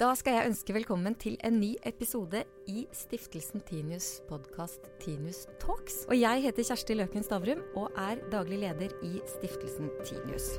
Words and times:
Da 0.00 0.14
skal 0.16 0.32
jeg 0.38 0.48
ønske 0.48 0.72
velkommen 0.72 1.12
til 1.20 1.34
en 1.44 1.58
ny 1.60 1.74
episode 1.84 2.40
i 2.72 2.86
Stiftelsen 2.96 3.60
Tinius 3.68 4.22
podkast 4.30 4.86
Tinius 5.02 5.42
Talks. 5.60 6.06
Og 6.08 6.16
jeg 6.16 6.46
heter 6.46 6.64
Kjersti 6.70 6.96
Løken 6.96 7.26
Stavrum 7.26 7.60
og 7.76 7.92
er 8.00 8.22
daglig 8.32 8.62
leder 8.62 8.96
i 9.04 9.20
Stiftelsen 9.28 9.92
Tinius. 10.00 10.54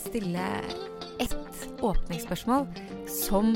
Stille 0.00 0.46
ett 1.20 1.82
åpningsspørsmål 1.84 2.66
som 3.08 3.52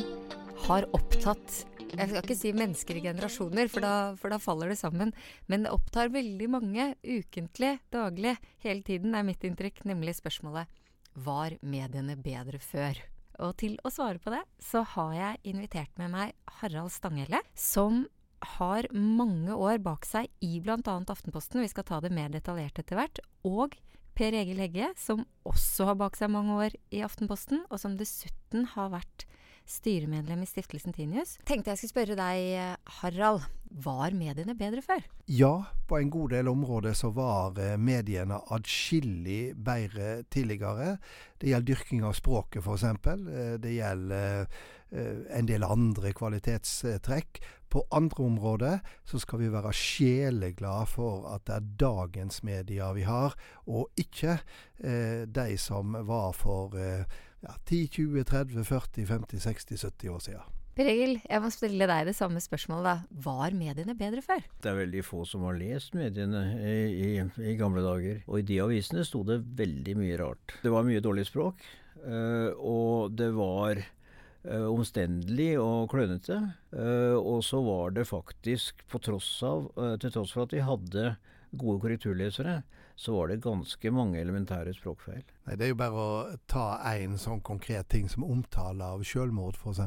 har 0.67 0.89
opptatt 0.97 1.65
jeg 1.95 2.11
skal 2.11 2.25
ikke 2.25 2.35
si 2.35 2.51
mennesker 2.57 2.99
i 2.99 3.05
generasjoner, 3.05 3.69
for 3.71 3.85
da, 3.85 3.93
for 4.19 4.33
da 4.35 4.41
faller 4.43 4.73
det 4.73 4.79
sammen. 4.81 5.13
Men 5.47 5.63
det 5.63 5.71
opptar 5.75 6.11
veldig 6.11 6.49
mange 6.51 6.89
ukentlig, 7.07 7.77
daglig, 7.95 8.35
hele 8.65 8.83
tiden, 8.83 9.15
er 9.15 9.27
mitt 9.27 9.45
inntrykk. 9.47 9.85
Nemlig 9.87 10.17
spørsmålet 10.19 10.83
Var 11.15 11.55
mediene 11.63 12.17
bedre 12.19 12.59
før? 12.59 12.99
Og 13.43 13.55
til 13.63 13.79
å 13.87 13.91
svare 13.95 14.19
på 14.23 14.35
det, 14.35 14.43
så 14.63 14.83
har 14.95 15.15
jeg 15.15 15.55
invitert 15.55 15.95
med 16.01 16.11
meg 16.15 16.35
Harald 16.61 16.91
Stanghelle, 16.95 17.43
som 17.55 18.05
har 18.59 18.87
mange 18.93 19.55
år 19.55 19.79
bak 19.83 20.07
seg 20.07 20.29
i 20.45 20.59
bl.a. 20.63 20.79
Aftenposten. 20.83 21.63
Vi 21.63 21.71
skal 21.71 21.87
ta 21.87 22.01
det 22.03 22.13
mer 22.15 22.31
detaljert 22.35 22.79
etter 22.83 22.99
hvert. 22.99 23.23
Og 23.47 23.79
Per 24.15 24.37
Egil 24.39 24.61
Hegge, 24.63 24.93
som 25.01 25.25
også 25.49 25.91
har 25.91 25.99
bak 25.99 26.19
seg 26.19 26.33
mange 26.33 26.59
år 26.67 26.77
i 26.95 27.03
Aftenposten, 27.07 27.65
og 27.71 27.81
som 27.83 27.97
dessuten 27.99 28.69
har 28.75 28.93
vært 28.95 29.27
styremedlem 29.69 30.45
i 30.45 30.49
Stiftelsen 30.49 30.95
Tinius. 30.95 31.39
Tenkte 31.49 31.73
jeg 31.73 31.81
skulle 31.81 31.95
spørre 31.95 32.19
deg, 32.19 32.81
Harald. 33.01 33.47
Var 33.75 34.15
mediene 34.15 34.55
bedre 34.55 34.85
før? 34.85 35.01
Ja, 35.27 35.65
på 35.89 35.99
en 35.99 36.11
god 36.13 36.31
del 36.37 36.47
områder 36.53 36.95
så 36.95 37.09
var 37.11 37.57
eh, 37.59 37.73
mediene 37.81 38.39
adskillig 38.55 39.57
bedre 39.59 40.21
tidligere. 40.31 40.93
Det 41.41 41.51
gjelder 41.51 41.73
dyrking 41.73 42.05
av 42.07 42.15
språket, 42.15 42.63
f.eks. 42.63 42.85
Eh, 42.87 43.57
det 43.59 43.75
gjelder 43.75 44.47
en 44.95 45.49
del 45.49 45.65
andre 45.67 46.13
kvalitetstrekk. 46.15 47.41
På 47.75 47.83
andre 47.91 48.25
områder 48.25 48.79
så 49.05 49.19
skal 49.19 49.41
vi 49.41 49.51
være 49.51 49.73
sjeleglade 49.75 50.87
for 50.87 51.25
at 51.35 51.43
det 51.49 51.57
er 51.57 51.71
dagens 51.83 52.43
medier 52.47 52.93
vi 52.95 53.03
har, 53.03 53.35
og 53.67 53.89
ikke 53.99 54.37
eh, 54.79 55.25
de 55.27 55.57
som 55.59 55.97
var 56.07 56.37
for 56.39 56.77
eh, 56.79 57.03
ja, 57.43 57.57
10, 57.67 57.81
20, 57.97 58.25
30, 58.31 58.65
40, 58.69 59.07
50, 59.09 59.43
60, 59.43 59.81
70 59.89 60.13
år 60.15 60.23
siden. 60.29 60.53
Per 60.75 60.91
Egil, 60.91 61.17
jeg 61.23 61.43
må 61.43 61.51
stille 61.55 61.87
deg 61.91 62.07
det 62.07 62.15
samme 62.15 62.41
spørsmålet. 62.43 62.87
da. 62.87 63.21
Var 63.27 63.59
mediene 63.59 63.99
bedre 63.99 64.23
før? 64.23 64.47
Det 64.63 64.71
er 64.71 64.79
veldig 64.79 65.03
få 65.07 65.25
som 65.27 65.43
har 65.47 65.59
lest 65.59 65.95
mediene 65.99 66.45
i, 66.63 66.79
i, 66.95 67.11
i 67.43 67.57
gamle 67.59 67.83
dager. 67.83 68.23
Og 68.27 68.39
i 68.39 68.47
de 68.47 68.61
avisene 68.63 69.03
sto 69.07 69.23
det 69.27 69.41
veldig 69.59 69.99
mye 69.99 70.19
rart. 70.23 70.57
Det 70.63 70.71
var 70.75 70.87
mye 70.87 71.03
dårlig 71.03 71.27
språk, 71.27 71.63
øh, 72.07 72.55
og 72.55 73.19
det 73.19 73.33
var 73.35 73.83
omstendelig 74.45 75.59
og 75.59 75.89
klønete. 75.93 76.41
Øh, 76.73 77.17
og 77.17 77.45
så 77.45 77.63
var 77.65 77.95
det 77.97 78.07
faktisk, 78.09 78.85
på 78.89 79.01
tross 79.01 79.43
av, 79.43 79.71
til 80.01 80.13
tross 80.13 80.35
for 80.37 80.45
at 80.45 80.53
vi 80.53 80.65
hadde 80.65 81.15
gode 81.59 81.81
korrekturlesere, 81.81 82.63
så 82.97 83.13
var 83.13 83.31
det 83.31 83.43
ganske 83.43 83.91
mange 83.91 84.21
elementære 84.21 84.75
språkfeil. 84.75 85.25
Nei, 85.47 85.57
Det 85.57 85.67
er 85.67 85.73
jo 85.73 85.81
bare 85.81 86.07
å 86.07 86.39
ta 86.47 86.79
én 86.95 87.19
sånn 87.19 87.43
konkret 87.43 87.89
ting 87.91 88.09
som 88.09 88.27
omtale 88.27 88.85
av 88.85 89.03
selvmord, 89.07 89.59
f.eks. 89.59 89.81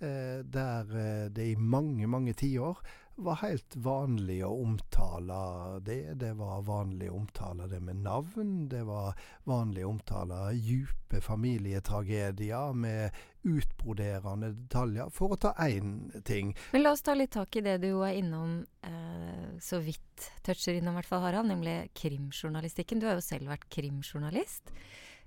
Eh, 0.00 0.40
der 0.46 0.92
eh, 0.96 1.28
det 1.28 1.50
i 1.50 1.56
mange, 1.56 2.06
mange 2.06 2.32
tiår 2.32 2.78
var 3.14 3.40
helt 3.42 3.76
vanlig 3.76 4.40
å 4.46 4.52
omtale 4.62 5.40
det. 5.84 6.14
Det 6.20 6.32
var 6.38 6.62
vanlig 6.66 7.10
å 7.10 7.18
omtale 7.20 7.66
det 7.70 7.80
med 7.84 8.02
navn. 8.04 8.68
Det 8.70 8.82
var 8.88 9.18
vanlig 9.48 9.84
å 9.84 9.92
omtale 9.94 10.38
djupe 10.56 11.20
familietragedier 11.24 12.72
med 12.76 13.18
utbroderende 13.42 14.50
detaljer, 14.52 15.12
for 15.12 15.34
å 15.34 15.40
ta 15.40 15.54
én 15.64 16.10
ting. 16.28 16.52
Men 16.74 16.84
la 16.84 16.92
oss 16.92 17.04
ta 17.04 17.14
litt 17.16 17.32
tak 17.32 17.56
i 17.56 17.64
det 17.64 17.78
du 17.84 17.90
er 18.04 18.18
innom, 18.20 18.60
eh, 18.84 19.46
så 19.60 19.80
vidt 19.80 20.30
toucher 20.44 20.76
innom, 20.76 20.94
i 20.94 21.00
hvert 21.00 21.08
fall, 21.08 21.24
Harald, 21.24 21.48
nemlig 21.48 21.78
krimjournalistikken. 21.96 23.00
Du 23.00 23.08
har 23.08 23.16
jo 23.16 23.24
selv 23.24 23.48
vært 23.48 23.68
krimjournalist. 23.72 24.74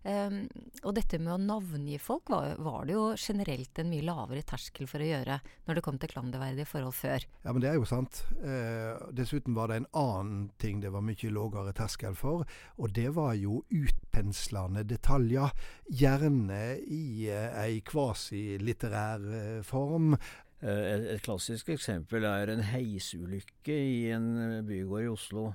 Um, 0.03 0.49
og 0.83 0.97
dette 0.97 1.15
med 1.15 1.31
å 1.31 1.39
navngi 1.39 1.95
folk 2.01 2.27
var, 2.33 2.57
var, 2.59 2.81
det 2.83 2.95
jo 2.97 3.03
generelt 3.15 3.79
en 3.79 3.87
mye 3.87 4.03
lavere 4.03 4.43
terskel 4.43 4.87
for 4.89 4.99
å 4.99 5.05
gjøre 5.07 5.37
når 5.63 5.77
det 5.77 5.83
kom 5.85 5.99
til 6.01 6.11
klanderverdige 6.11 6.67
forhold 6.67 6.97
før. 6.97 7.23
Ja, 7.45 7.53
men 7.53 7.63
det 7.63 7.69
er 7.69 7.77
jo 7.77 7.87
sant. 7.87 8.19
Eh, 8.43 8.99
dessuten 9.15 9.55
var 9.55 9.71
det 9.71 9.77
en 9.79 9.87
annen 9.95 10.41
ting 10.59 10.81
det 10.83 10.91
var 10.91 11.05
mye 11.07 11.31
lavere 11.31 11.71
terskel 11.77 12.17
for, 12.19 12.43
og 12.75 12.91
det 12.97 13.13
var 13.15 13.37
jo 13.39 13.61
utpenslende 13.71 14.83
detaljer. 14.89 15.55
Gjerne 15.87 16.61
i 16.83 17.29
eh, 17.31 17.55
ei 17.63 17.79
kvasilitterær 17.87 19.29
eh, 19.39 19.61
form. 19.63 20.17
Et, 20.63 21.07
et 21.15 21.23
klassisk 21.23 21.71
eksempel 21.71 22.27
er 22.27 22.51
en 22.51 22.65
heisulykke 22.73 23.75
i 23.75 24.09
en 24.15 24.27
bygård 24.67 25.07
i 25.07 25.11
Oslo. 25.11 25.53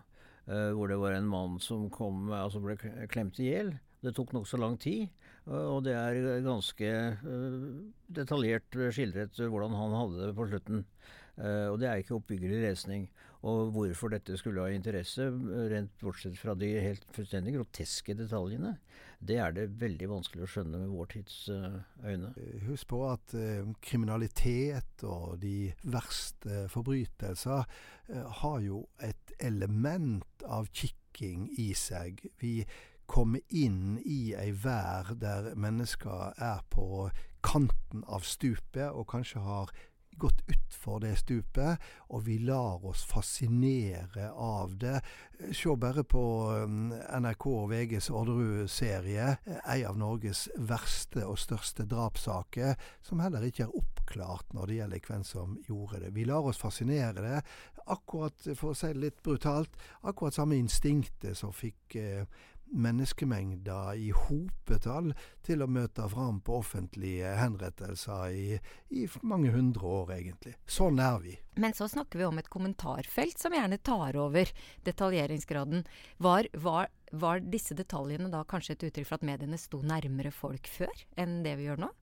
Uh, 0.48 0.72
hvor 0.72 0.88
det 0.88 0.96
var 0.96 1.12
en 1.12 1.26
mann 1.28 1.58
som 1.60 1.90
kom, 1.92 2.30
altså 2.32 2.62
ble 2.64 2.78
klemt 3.12 3.36
i 3.36 3.50
hjel. 3.50 3.74
Det 4.04 4.14
tok 4.14 4.34
nokså 4.36 4.60
lang 4.60 4.76
tid, 4.78 5.08
og 5.50 5.80
det 5.86 5.94
er 5.98 6.42
ganske 6.44 6.90
uh, 7.24 7.62
detaljert 8.14 8.76
skildret 8.94 9.40
hvordan 9.40 9.74
han 9.74 9.96
hadde 9.96 10.28
det 10.28 10.36
på 10.38 10.46
slutten. 10.50 10.84
Uh, 11.38 11.70
og 11.72 11.78
det 11.80 11.88
er 11.88 12.02
ikke 12.02 12.14
oppbyggelig 12.18 12.60
lesning. 12.62 13.08
Og 13.46 13.72
hvorfor 13.74 14.10
dette 14.10 14.34
skulle 14.38 14.64
ha 14.64 14.74
interesse, 14.74 15.28
rent 15.70 15.92
bortsett 16.02 16.34
fra 16.38 16.56
de 16.58 16.72
helt 16.82 17.04
fullstendig 17.14 17.54
groteske 17.54 18.16
detaljene, 18.18 18.76
det 19.22 19.36
er 19.42 19.54
det 19.54 19.68
veldig 19.78 20.08
vanskelig 20.10 20.42
å 20.46 20.50
skjønne 20.50 20.80
med 20.82 20.90
vår 20.90 21.10
tids 21.12 21.36
øyne. 21.50 22.32
Husk 22.66 22.90
på 22.90 23.04
at 23.06 23.34
kriminalitet 23.82 25.06
og 25.06 25.38
de 25.42 25.70
verste 25.86 26.64
forbrytelser 26.74 27.78
har 28.42 28.60
jo 28.66 28.82
et 29.06 29.34
element 29.38 30.46
av 30.46 30.70
kikking 30.74 31.46
i 31.62 31.70
seg. 31.78 32.22
Vi 32.42 32.60
kommer 33.08 33.40
inn 33.48 33.98
i 34.04 34.34
ei 34.36 34.52
vær 34.52 35.14
der 35.16 35.54
mennesker 35.56 36.36
er 36.36 36.60
på 36.70 37.08
kanten 37.44 38.04
av 38.06 38.26
stupet 38.26 38.90
og 38.90 39.08
kanskje 39.10 39.40
har 39.42 39.72
gått 40.18 40.40
utfor 40.50 40.98
det 41.00 41.12
stupet, 41.20 41.78
og 42.10 42.24
vi 42.26 42.38
lar 42.42 42.82
oss 42.86 43.04
fascinere 43.06 44.32
av 44.34 44.74
det. 44.80 44.98
Se 45.54 45.74
bare 45.78 46.02
på 46.02 46.22
NRK 47.22 47.46
og 47.52 47.68
VGs 47.70 48.10
Orderud-serie, 48.10 49.28
ei 49.62 49.84
av 49.86 49.98
Norges 50.00 50.48
verste 50.58 51.22
og 51.22 51.38
største 51.38 51.86
drapssaker, 51.88 52.74
som 53.04 53.22
heller 53.22 53.46
ikke 53.46 53.68
er 53.68 53.78
oppklart 53.78 54.54
når 54.56 54.66
det 54.66 54.80
gjelder 54.80 55.08
hvem 55.12 55.26
som 55.26 55.56
gjorde 55.68 56.02
det. 56.02 56.14
Vi 56.18 56.26
lar 56.28 56.50
oss 56.50 56.60
fascinere 56.60 57.22
det. 57.22 57.40
Akkurat, 57.88 58.50
for 58.58 58.74
å 58.74 58.76
si 58.76 58.90
det 58.92 59.04
litt 59.06 59.22
brutalt, 59.24 59.78
akkurat 60.02 60.36
samme 60.36 60.58
instinktet 60.58 61.38
som 61.38 61.54
fikk 61.54 61.96
eh, 62.68 62.74
menneskemengder 62.76 63.96
i 63.96 64.10
hopetall 64.14 65.12
til 65.46 65.62
å 65.64 65.68
møte 65.70 66.08
fram 66.12 66.40
på 66.44 66.58
offentlige 66.60 67.34
henrettelser 67.38 68.34
i, 68.34 68.58
i, 68.90 69.06
mange 69.22 69.52
hundre 69.54 69.86
år, 69.86 70.12
egentlig. 70.18 70.54
Sånn 70.68 71.00
er 71.02 71.18
vi. 71.24 71.34
Men 71.58 71.74
så 71.74 71.88
snakker 71.90 72.20
vi 72.20 72.28
om 72.28 72.38
et 72.38 72.50
kommentarfelt 72.52 73.38
som 73.40 73.56
gjerne 73.56 73.80
tar 73.82 74.16
over 74.20 74.52
detaljeringsgraden. 74.86 75.86
Var, 76.22 76.50
var, 76.54 76.92
var 77.12 77.42
disse 77.42 77.76
detaljene 77.78 78.30
da 78.32 78.44
kanskje 78.48 78.76
et 78.76 78.86
uttrykk 78.90 79.10
for 79.10 79.18
at 79.18 79.26
mediene 79.26 79.58
sto 79.58 79.82
nærmere 79.82 80.32
folk 80.34 80.70
før 80.70 81.06
enn 81.18 81.40
det 81.46 81.56
vi 81.58 81.68
gjør 81.70 81.84
nå? 81.86 81.92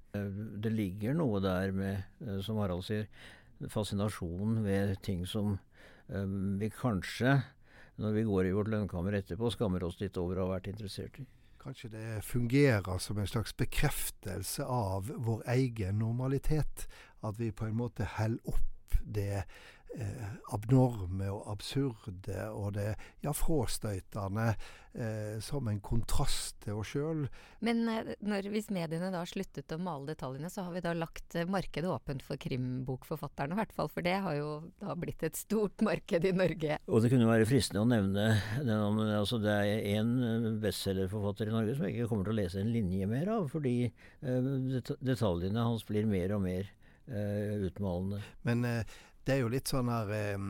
Det 0.62 0.72
ligger 0.72 1.16
noe 1.16 1.42
der 1.44 1.72
med, 1.76 2.06
som 2.44 2.60
Harald 2.62 2.86
sier, 2.86 3.08
fascinasjon 3.72 4.62
ved 4.64 4.96
ting 5.04 5.24
som 5.28 5.56
um, 6.08 6.56
vi 6.60 6.70
kanskje 6.72 7.38
når 8.02 8.12
vi 8.12 8.24
går 8.28 8.48
i 8.48 8.54
vårt 8.56 8.70
lønnkammer 8.72 9.16
etterpå, 9.18 9.50
skammer 9.54 9.84
oss 9.86 9.98
litt 10.00 10.16
over 10.20 10.38
å 10.38 10.46
ha 10.46 10.56
vært 10.56 10.70
interessert 10.72 11.20
i. 11.22 11.26
Kanskje 11.62 11.90
det 11.90 12.08
fungerer 12.22 13.00
som 13.02 13.18
en 13.18 13.26
slags 13.26 13.56
bekreftelse 13.58 14.64
av 14.70 15.08
vår 15.10 15.42
egen 15.56 15.98
normalitet. 15.98 16.86
At 17.26 17.40
vi 17.40 17.50
på 17.50 17.66
en 17.66 17.78
måte 17.80 18.06
holder 18.18 18.52
opp 18.52 19.00
det 19.02 19.42
abnorme 20.54 21.28
og 21.32 21.46
absurde 21.50 22.48
og 22.52 22.74
det 22.76 22.90
ja, 23.24 23.32
fråstøytende 23.34 24.50
eh, 24.96 25.38
som 25.44 25.68
en 25.70 25.80
kontrast 25.84 26.58
til 26.64 26.80
oss 26.80 26.92
sjøl. 26.92 27.24
Men 27.64 27.82
eh, 27.90 28.12
når, 28.24 28.48
hvis 28.52 28.70
mediene 28.74 29.10
da 29.14 29.24
sluttet 29.28 29.72
å 29.74 29.80
male 29.82 30.12
detaljene, 30.12 30.50
så 30.52 30.66
har 30.66 30.76
vi 30.76 30.84
da 30.84 30.94
lagt 30.96 31.36
eh, 31.38 31.48
markedet 31.48 31.90
åpent 31.90 32.24
for 32.26 32.40
krimbokforfatterne, 32.40 33.56
i 33.56 33.60
hvert 33.60 33.74
fall. 33.76 33.90
For 33.92 34.06
det 34.06 34.16
har 34.26 34.38
jo 34.38 34.50
da 34.82 34.96
blitt 34.98 35.24
et 35.26 35.38
stort 35.38 35.84
marked 35.86 36.28
i 36.28 36.34
Norge. 36.36 36.78
Og 36.86 37.02
det 37.02 37.12
kunne 37.12 37.30
være 37.30 37.48
fristende 37.48 37.84
å 37.84 37.90
nevne 37.90 38.28
den, 38.62 39.02
altså 39.16 39.40
Det 39.42 39.52
er 39.52 39.90
én 39.96 40.56
bestselgerforfatter 40.62 41.50
i 41.50 41.56
Norge 41.56 41.76
som 41.76 41.88
jeg 41.88 41.96
ikke 41.96 42.10
kommer 42.12 42.28
til 42.28 42.36
å 42.36 42.40
lese 42.42 42.62
en 42.62 42.74
linje 42.74 43.10
mer 43.10 43.32
av, 43.38 43.50
fordi 43.52 43.76
eh, 43.86 44.50
detaljene 45.00 45.70
hans 45.70 45.86
blir 45.88 46.08
mer 46.08 46.36
og 46.38 46.44
mer 46.48 46.74
Uh, 47.06 47.62
utmalende. 47.62 48.18
Men 48.42 48.64
eh, 48.66 48.94
det 49.26 49.34
er 49.34 49.40
jo 49.42 49.50
litt 49.50 49.70
sånn 49.70 49.88
her 49.90 50.10
eh, 50.14 50.42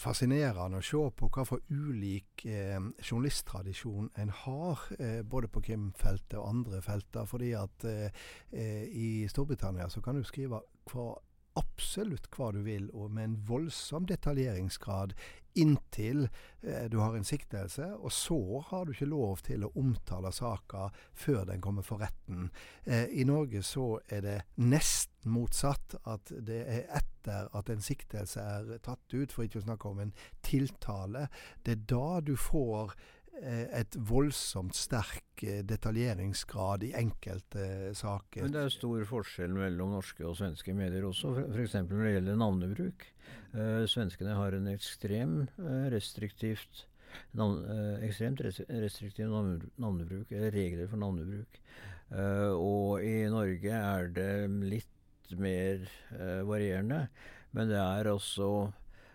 fascinerende 0.00 0.80
å 0.80 0.84
se 0.84 1.02
på 1.18 1.28
hva 1.30 1.44
for 1.46 1.62
ulik 1.70 2.42
eh, 2.50 2.80
journalisttradisjon 2.98 4.08
en 4.18 4.32
har, 4.42 4.82
eh, 4.98 5.20
både 5.22 5.50
på 5.54 5.62
krimfeltet 5.68 6.34
og 6.40 6.48
andre 6.50 6.80
felter. 6.82 7.28
Fordi 7.30 7.52
at 7.58 7.86
eh, 7.86 8.24
eh, 8.50 8.82
i 8.90 9.10
Storbritannia 9.30 9.86
så 9.92 10.02
kan 10.02 10.18
du 10.18 10.26
skrive 10.26 10.64
hva, 10.90 11.06
absolutt 11.58 12.28
hva 12.34 12.50
du 12.54 12.62
vil, 12.66 12.90
og 12.92 13.12
med 13.14 13.28
en 13.28 13.40
voldsom 13.48 14.08
detaljeringsgrad 14.10 15.14
inntil 15.54 16.24
eh, 16.66 16.86
du 16.90 16.98
har 16.98 17.14
en 17.14 17.26
siktelse, 17.26 17.92
og 17.94 18.12
så 18.12 18.40
har 18.70 18.84
du 18.84 18.94
ikke 18.94 19.10
lov 19.10 19.44
til 19.46 19.66
å 19.66 19.72
omtale 19.78 20.32
saka 20.34 20.88
før 21.14 21.44
den 21.52 21.62
kommer 21.62 21.86
for 21.86 22.02
retten. 22.02 22.48
I 22.84 23.22
Norge 23.28 23.62
så 23.62 24.00
er 24.10 24.24
det 24.24 24.38
nesten 24.58 25.14
motsatt. 25.24 25.94
At 26.04 26.32
det 26.46 26.60
er 26.68 26.86
etter 26.98 27.48
at 27.56 27.70
en 27.70 27.82
siktelse 27.84 28.40
er 28.40 28.78
tatt 28.84 29.14
ut, 29.14 29.32
for 29.32 29.46
ikke 29.46 29.62
å 29.62 29.66
snakke 29.68 29.90
om 29.90 30.02
en 30.04 30.14
tiltale. 30.44 31.28
Det 31.64 31.78
er 31.78 31.84
da 31.94 32.20
du 32.24 32.34
får 32.36 32.92
eh, 32.92 33.23
et 33.42 33.96
voldsomt 34.08 34.76
sterk 34.78 35.42
eh, 35.46 35.62
detaljeringsgrad 35.66 36.86
i 36.86 36.92
enkelte 36.98 37.92
saker. 37.98 38.46
Men 38.46 38.54
det 38.54 38.62
er 38.64 38.74
stor 38.74 39.04
forskjell 39.08 39.54
mellom 39.56 39.96
norske 39.96 40.26
og 40.26 40.38
svenske 40.38 40.74
medier 40.76 41.06
også, 41.08 41.34
f.eks. 41.48 41.76
når 41.82 42.06
det 42.06 42.14
gjelder 42.16 42.40
navnebruk. 42.40 43.06
Uh, 43.54 43.84
svenskene 43.88 44.34
har 44.36 44.54
en 44.56 44.66
ekstrem 44.72 45.36
restriktivt 45.92 46.86
navn, 47.38 47.60
ekstremt 48.02 48.42
restriktiv 48.42 49.30
navnebruk, 49.30 50.32
eller 50.34 50.50
regler 50.50 50.90
for 50.90 50.98
navnebruk. 50.98 51.60
og 52.58 53.04
i 53.06 53.14
Norge 53.30 53.70
er 53.70 54.08
det 54.16 54.32
litt 54.66 54.90
mer 55.38 55.84
eh, 56.18 56.42
varierende. 56.46 57.06
Men 57.54 57.70
det 57.70 57.78
er 57.78 58.10
også 58.10 58.72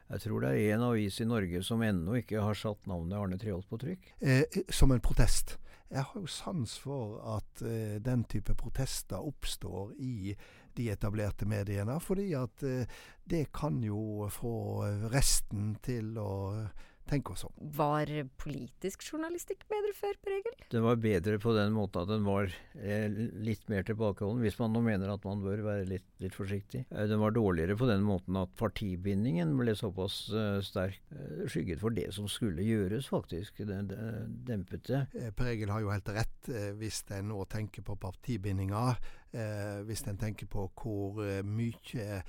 jeg 0.09 0.23
tror 0.23 0.41
det 0.41 0.51
er 0.55 0.75
én 0.75 0.83
avis 0.83 1.19
i 1.21 1.27
Norge 1.29 1.61
som 1.65 1.83
ennå 1.85 2.15
ikke 2.17 2.41
har 2.41 2.57
satt 2.57 2.87
navnet 2.89 3.17
Arne 3.19 3.37
Treholt 3.37 3.69
på 3.69 3.77
trykk. 3.81 4.13
Eh, 4.19 4.61
som 4.73 4.91
en 4.91 5.03
protest. 5.03 5.59
Jeg 5.89 6.05
har 6.05 6.21
jo 6.21 6.29
sans 6.29 6.73
for 6.81 7.19
at 7.37 7.61
eh, 7.65 7.97
den 8.01 8.23
type 8.29 8.55
protester 8.57 9.21
oppstår 9.21 9.93
i 10.01 10.33
de 10.77 10.89
etablerte 10.93 11.45
mediene, 11.49 11.99
fordi 12.01 12.31
at 12.37 12.65
eh, 12.65 12.99
det 13.29 13.47
kan 13.53 13.77
jo 13.85 14.29
få 14.33 14.53
resten 15.13 15.75
til 15.85 16.17
å 16.17 16.31
tenke 17.09 17.33
oss 17.33 17.45
om. 17.47 17.53
Var 17.75 18.11
politisk 18.39 19.03
journalistikk 19.07 19.65
bedre 19.71 19.93
før, 19.97 20.17
Per 20.23 20.35
Egil? 20.37 20.57
Den 20.71 20.85
var 20.85 20.99
bedre 21.01 21.39
på 21.41 21.53
den 21.57 21.73
måten 21.75 22.03
at 22.03 22.11
den 22.11 22.25
var 22.27 22.49
eh, 22.77 23.07
litt 23.45 23.65
mer 23.71 23.85
tilbakeholden, 23.87 24.43
hvis 24.45 24.59
man 24.61 24.75
nå 24.75 24.83
mener 24.85 25.13
at 25.13 25.25
man 25.27 25.43
bør 25.43 25.63
være 25.65 25.87
litt, 25.89 26.05
litt 26.23 26.37
forsiktig. 26.37 26.85
Eh, 26.89 27.07
den 27.09 27.21
var 27.21 27.33
dårligere 27.35 27.77
på 27.79 27.89
den 27.89 28.05
måten 28.05 28.37
at 28.39 28.53
partibindingen 28.59 29.55
ble 29.59 29.75
såpass 29.77 30.21
eh, 30.33 30.59
sterk, 30.65 30.99
eh, 31.15 31.45
skygget 31.49 31.81
for 31.81 31.95
det 31.95 32.09
som 32.15 32.29
skulle 32.31 32.65
gjøres, 32.65 33.09
faktisk. 33.11 33.63
Den, 33.69 33.89
dempet 34.47 34.85
det. 34.89 35.05
Eh, 35.17 35.31
per 35.35 35.53
Egil 35.53 35.73
har 35.73 35.85
jo 35.85 35.93
helt 35.93 36.13
rett 36.13 36.51
eh, 36.53 36.71
hvis 36.79 37.03
en 37.17 37.31
nå 37.33 37.43
tenker 37.49 37.85
på 37.85 37.97
partibindinga. 37.99 38.91
hvis 39.85 40.01
en 40.09 40.17
tenker 40.17 40.47
på 40.49 40.63
hvor 40.73 41.19
mye 41.45 41.99
Eh, 42.09 42.21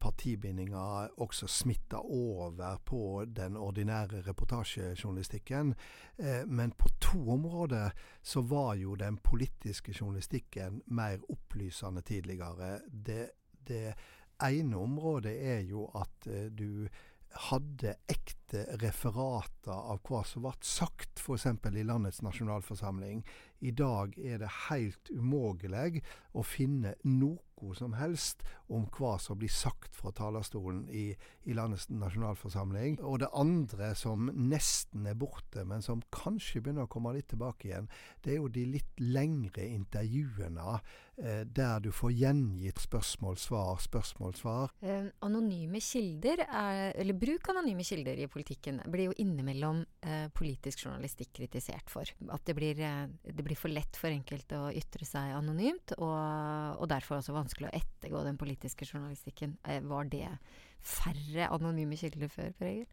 partibindinga 0.00 1.08
også 1.20 1.46
smitta 1.46 1.96
over 1.96 2.76
på 2.84 3.24
den 3.36 3.56
ordinære 3.56 4.22
reportasjejournalistikken. 4.26 5.74
Eh, 6.18 6.46
men 6.48 6.72
på 6.72 6.88
to 7.00 7.30
områder 7.30 7.90
så 8.22 8.40
var 8.40 8.74
jo 8.74 8.94
den 8.94 9.18
politiske 9.18 9.94
journalistikken 10.00 10.82
mer 10.86 11.18
opplysende 11.28 12.00
tidligere. 12.00 12.80
Det, 13.06 13.30
det 13.68 13.94
ene 14.42 14.76
området 14.76 15.36
er 15.46 15.60
jo 15.60 15.84
at 15.94 16.26
eh, 16.26 16.50
du 16.52 16.88
hadde 17.50 17.94
ekte 18.08 18.45
referater 18.54 19.72
av 19.72 20.00
hva 20.06 20.22
som 20.24 20.44
ble 20.46 20.54
sagt, 20.62 21.18
f.eks. 21.18 21.46
i 21.46 21.86
landets 21.86 22.22
nasjonalforsamling. 22.22 23.24
I 23.64 23.72
dag 23.72 24.16
er 24.20 24.40
det 24.42 24.52
helt 24.68 25.10
umulig 25.10 26.02
å 26.36 26.44
finne 26.44 26.94
noe 27.08 27.40
som 27.74 27.94
helst 27.96 28.42
om 28.68 28.84
hva 28.92 29.14
som 29.22 29.38
blir 29.40 29.48
sagt 29.52 29.96
fra 29.96 30.10
talerstolen 30.12 30.82
i, 30.92 31.06
i, 31.48 31.54
landets 31.56 31.88
nasjonalforsamling. 31.88 32.98
Og 33.00 33.22
det 33.22 33.30
andre 33.32 33.94
som 33.96 34.28
nesten 34.28 35.06
er 35.08 35.16
borte, 35.16 35.64
men 35.64 35.80
som 35.84 36.02
kanskje 36.12 36.60
begynner 36.60 36.84
å 36.84 36.92
komme 36.92 37.14
litt 37.16 37.30
tilbake 37.32 37.70
igjen, 37.70 37.88
det 38.20 38.34
er 38.34 38.40
jo 38.42 38.52
de 38.52 38.66
litt 38.74 39.00
lengre 39.00 39.64
intervjuene 39.72 40.76
eh, 40.76 41.42
der 41.48 41.80
du 41.80 41.88
får 41.96 42.12
gjengitt 42.18 42.82
spørsmål-svar, 42.84 43.80
spørsmål-svar. 43.86 44.76
Eh, 44.84 45.08
anonyme 45.24 45.80
kilder, 45.80 46.44
er, 46.44 46.92
eller 46.92 47.16
bruk 47.16 47.48
anonyme 47.54 47.88
kilder 47.88 48.20
i 48.20 48.28
politikken, 48.28 48.35
blir 48.36 49.08
jo 49.08 49.14
innimellom 49.22 49.82
eh, 50.06 50.26
politisk 50.36 50.84
journalistikk 50.84 51.32
kritisert 51.36 51.90
for. 51.92 52.08
At 52.32 52.44
det 52.48 52.56
blir, 52.58 52.80
eh, 52.80 53.06
det 53.24 53.44
blir 53.46 53.58
for 53.58 53.72
lett 53.72 53.96
for 53.98 54.12
enkelte 54.12 54.58
å 54.58 54.72
ytre 54.74 55.08
seg 55.08 55.34
anonymt, 55.36 55.96
og, 55.98 56.16
og, 56.76 56.86
derfor 56.92 57.20
også 57.20 57.36
vanskelig 57.36 57.70
å 57.70 57.76
ettergå 57.76 58.24
den 58.26 58.40
politiske 58.40 58.88
journalistikken. 58.88 59.56
Eh, 59.64 59.80
var 59.86 60.10
det 60.12 60.28
færre 60.86 61.50
anonyme 61.54 61.98
kilder 61.98 62.30
før, 62.32 62.52
Per 62.58 62.70
Egil? 62.70 62.86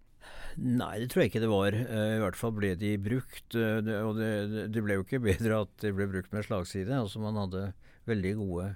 Nei, 0.55 0.93
det 1.01 1.09
tror 1.11 1.23
jeg 1.23 1.33
ikke 1.33 1.43
det 1.43 1.51
var. 1.51 1.75
Eh, 1.75 2.17
I 2.17 2.21
hvert 2.23 2.39
fall 2.39 2.53
ble 2.55 2.73
de 2.79 2.93
brukt. 3.01 3.57
Og 3.57 4.19
det, 4.19 4.31
det 4.71 4.83
ble 4.85 4.99
jo 4.99 5.07
ikke 5.07 5.23
bedre 5.23 5.63
at 5.65 5.73
de 5.83 5.91
ble 5.95 6.07
brukt 6.11 6.31
med 6.35 6.47
slagside. 6.47 6.93
Altså 6.95 7.23
Man 7.23 7.39
hadde 7.41 7.71
veldig 8.07 8.33
gode 8.39 8.69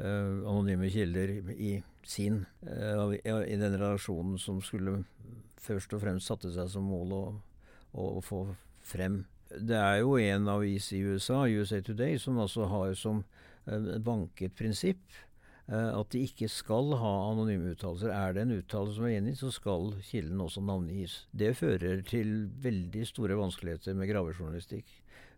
uh, 0.00 0.50
anonyme 0.50 0.90
kilder 0.92 1.32
i 1.56 1.76
sin 2.06 2.44
uh, 2.66 3.12
i 3.16 3.56
den 3.58 3.76
redaksjonen 3.76 4.38
som 4.40 4.60
skulle 4.64 5.00
først 5.60 5.94
og 5.96 6.02
fremst 6.02 6.28
satte 6.30 6.52
seg 6.54 6.68
som 6.72 6.86
mål 6.88 7.16
å, 7.16 7.24
å 7.96 8.20
få 8.24 8.44
frem 8.86 9.24
det 9.50 9.78
er 9.78 10.00
jo 10.02 10.16
en 10.18 10.48
avis 10.50 10.90
i 10.94 11.02
USA, 11.06 11.44
USA 11.46 11.80
Today, 11.84 12.18
som 12.18 12.38
altså 12.42 12.66
har 12.70 12.96
som 12.98 13.22
uh, 13.68 13.94
banket 14.02 14.56
prinsipp 14.58 15.04
uh, 15.70 15.94
at 16.00 16.10
de 16.12 16.24
ikke 16.26 16.48
skal 16.50 16.96
ha 16.98 17.12
anonyme 17.30 17.74
uttalelser. 17.74 18.10
Er 18.10 18.34
det 18.34 18.46
en 18.46 18.56
uttalelse 18.58 18.98
som 18.98 19.06
er 19.06 19.16
gjengitt, 19.16 19.40
så 19.40 19.52
skal 19.54 19.94
kilden 20.08 20.42
også 20.42 20.64
navngis. 20.66 21.18
Det 21.30 21.54
fører 21.58 22.02
til 22.06 22.50
veldig 22.62 23.06
store 23.06 23.38
vanskeligheter 23.38 23.96
med 23.96 24.10
gravejournalistikk. 24.10 24.90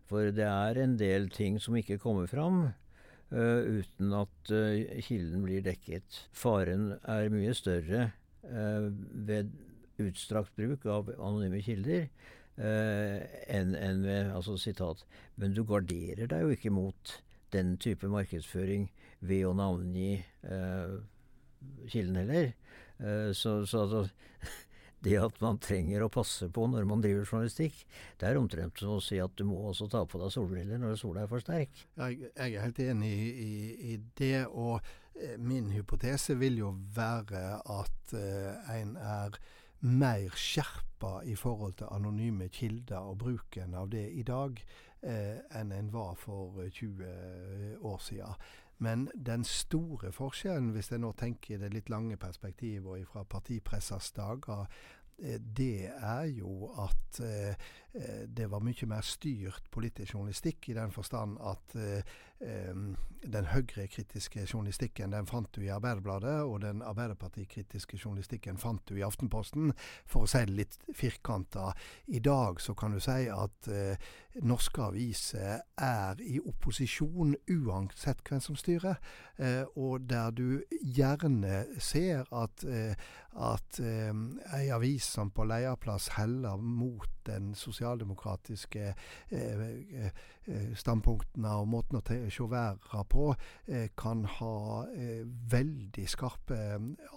For 0.09 0.33
det 0.33 0.47
er 0.47 0.79
en 0.81 0.97
del 0.97 1.29
ting 1.29 1.59
som 1.61 1.77
ikke 1.77 1.99
kommer 2.01 2.25
fram 2.29 2.63
uh, 2.65 3.61
uten 3.61 4.15
at 4.17 4.53
kilden 5.05 5.45
blir 5.45 5.61
dekket. 5.65 6.25
Faren 6.33 6.95
er 7.05 7.29
mye 7.33 7.53
større 7.53 8.09
ved 8.49 9.51
utstrakt 10.07 10.55
bruk 10.55 10.85
av 10.89 11.11
anonyme 11.17 11.61
kilder 11.65 12.07
eh, 12.59 13.17
enn 13.51 13.75
en 13.75 14.03
ved 14.05 14.31
altså 14.35 14.57
sitat, 14.57 15.05
Men 15.35 15.53
du 15.53 15.63
garderer 15.63 16.27
deg 16.27 16.45
jo 16.45 16.55
ikke 16.55 16.73
mot 16.73 17.19
den 17.53 17.77
type 17.81 18.07
markedsføring 18.07 18.89
ved 19.19 19.45
å 19.47 19.53
navngi 19.57 20.11
eh, 20.47 20.97
kilden 21.89 22.19
heller. 22.21 22.51
Eh, 22.99 23.31
så, 23.33 23.63
så 23.65 23.85
altså 23.85 24.03
det 25.05 25.15
at 25.19 25.37
man 25.43 25.59
trenger 25.63 26.03
å 26.03 26.11
passe 26.11 26.49
på 26.53 26.67
når 26.69 26.87
man 26.87 27.03
driver 27.03 27.27
journalistikk, 27.27 27.83
det 28.19 28.29
er 28.29 28.39
omtrent 28.39 28.81
som 28.81 28.97
å 28.97 29.03
si 29.03 29.19
at 29.23 29.35
du 29.39 29.45
må 29.47 29.59
også 29.69 29.89
ta 29.91 30.03
på 30.05 30.21
deg 30.21 30.33
solbriller 30.35 30.81
når 30.81 30.97
sola 30.99 31.23
er 31.23 31.31
for 31.31 31.43
sterk. 31.43 31.85
Jeg, 31.99 32.19
jeg 32.33 32.55
er 32.55 32.65
helt 32.65 32.81
enig 32.83 33.13
i, 33.13 33.29
i, 33.29 33.93
i 33.93 33.99
det. 34.19 34.45
Og 34.51 34.79
eh, 35.15 35.37
min 35.39 35.71
hypotese 35.75 36.37
vil 36.39 36.59
jo 36.63 36.73
være 36.95 37.59
at 37.63 38.17
eh, 38.17 38.75
en 38.79 38.95
er 38.99 39.39
mer 39.81 40.35
skjerpa 40.35 41.21
i 41.23 41.35
forhold 41.35 41.73
til 41.79 41.91
anonyme 41.91 42.49
kilder 42.49 42.97
og 43.11 43.17
bruken 43.23 43.73
av 43.73 43.89
det 43.91 44.07
i 44.11 44.23
dag 44.27 44.59
eh, 45.01 45.39
enn 45.55 45.71
en 45.71 45.91
var 45.93 46.15
for 46.19 46.59
20 46.67 47.05
eh, 47.05 47.75
år 47.85 48.01
siden. 48.03 48.35
Men 48.79 49.09
den 49.25 49.43
store 49.43 50.11
forskjellen, 50.15 50.71
hvis 50.71 50.91
jeg 50.91 51.01
nå 51.03 51.11
tenker 51.19 51.55
i 51.55 51.59
det 51.59 51.73
litt 51.73 51.89
lange 51.91 52.15
perspektivet 52.19 52.87
og 52.87 53.07
fra 53.11 53.25
partipressas 53.27 54.11
dager, 54.15 54.67
eh, 55.19 55.39
det 55.39 55.91
er 55.91 56.29
jo 56.31 56.71
at 56.79 57.19
eh, 57.23 57.49
eh, 57.49 57.55
det 57.91 58.45
var 58.51 58.61
mye 58.61 58.85
mer 58.85 59.01
styrt 59.01 59.69
politisk 59.73 60.13
journalistikk, 60.13 60.69
i 60.69 60.75
den 60.77 60.91
forstand 60.93 61.39
at 61.41 61.75
eh, 61.75 62.17
den 62.39 63.45
høyrekritiske 63.51 64.45
journalistikken 64.53 65.11
den 65.11 65.27
fant 65.27 65.49
du 65.55 65.61
i 65.65 65.71
Arbeiderbladet, 65.73 66.37
og 66.47 66.61
den 66.63 66.81
arbeiderpartikritiske 66.81 67.99
journalistikken 67.99 68.57
fant 68.57 68.81
du 68.87 68.95
i 68.95 69.03
Aftenposten, 69.03 69.73
for 70.07 70.23
å 70.23 70.29
si 70.29 70.45
det 70.47 70.55
litt 70.55 70.77
firkanta. 70.95 71.73
I 72.07 72.21
dag 72.23 72.61
så 72.63 72.75
kan 72.79 72.95
du 72.95 73.01
si 73.03 73.27
at 73.33 73.67
eh, 73.73 74.09
norske 74.45 74.81
aviser 74.87 75.59
er 75.75 76.21
i 76.23 76.39
opposisjon 76.39 77.35
uansett 77.51 78.23
hvem 78.23 78.43
som 78.43 78.55
styrer, 78.59 78.99
eh, 79.37 79.65
og 79.75 80.07
der 80.09 80.31
du 80.31 80.61
gjerne 80.79 81.65
ser 81.79 82.29
at, 82.31 82.63
eh, 82.63 82.95
at 83.35 83.81
eh, 83.83 84.13
ei 84.55 84.69
avis 84.71 85.11
som 85.17 85.33
på 85.35 85.47
lederplass 85.49 86.13
heller 86.15 86.55
mot 86.57 87.09
den 87.27 87.51
sosialdemokratiske 87.79 88.93
eh, 89.31 89.63
eh, 90.03 90.75
standpunktene 90.75 91.53
og 91.61 91.67
måten 91.69 91.99
å 91.99 92.03
se 92.03 92.45
verden 92.49 93.07
på, 93.09 93.25
kan 93.99 94.23
ha 94.39 94.85
veldig 95.51 96.05
skarpe 96.09 96.57